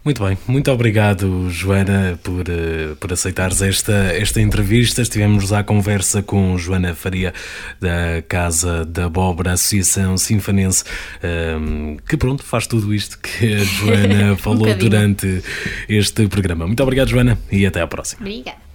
Muito 0.06 0.24
bem, 0.24 0.38
muito 0.48 0.72
obrigado, 0.72 1.50
Joana, 1.50 2.18
por, 2.24 2.48
uh, 2.48 2.96
por 2.96 3.12
aceitares 3.12 3.62
esta, 3.62 3.94
esta 4.14 4.40
entrevista. 4.40 5.02
Estivemos 5.02 5.52
à 5.52 5.64
conversa 5.64 6.24
com 6.24 6.58
Joana 6.58 6.96
Faria, 6.96 7.34
da 7.80 8.22
Casa 8.28 8.86
da 8.86 9.06
Abóbora, 9.06 9.52
Associação 9.52 10.18
Sinfanense, 10.18 10.86
um, 11.22 11.28
ehm, 11.28 11.98
que 12.08 12.16
pronto, 12.16 12.44
faz 12.44 12.68
tudo 12.68 12.94
isto 12.94 13.20
que 13.20 13.56
a 13.56 13.58
Joana 13.66 14.38
falou 14.38 14.70
um 14.70 14.78
durante 14.78 15.44
este 15.90 16.28
programa. 16.28 16.66
Muito 16.66 16.82
obrigado, 16.82 17.10
Joana, 17.10 17.38
e 17.52 17.66
até 17.66 17.82
à 17.82 17.88
próxima. 17.88 18.22
Obrigada. 18.22 18.67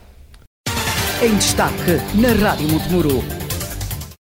Em 1.23 1.37
destaque 1.37 2.01
na 2.17 2.33
Rádio 2.33 2.69
Montemuro 2.69 3.23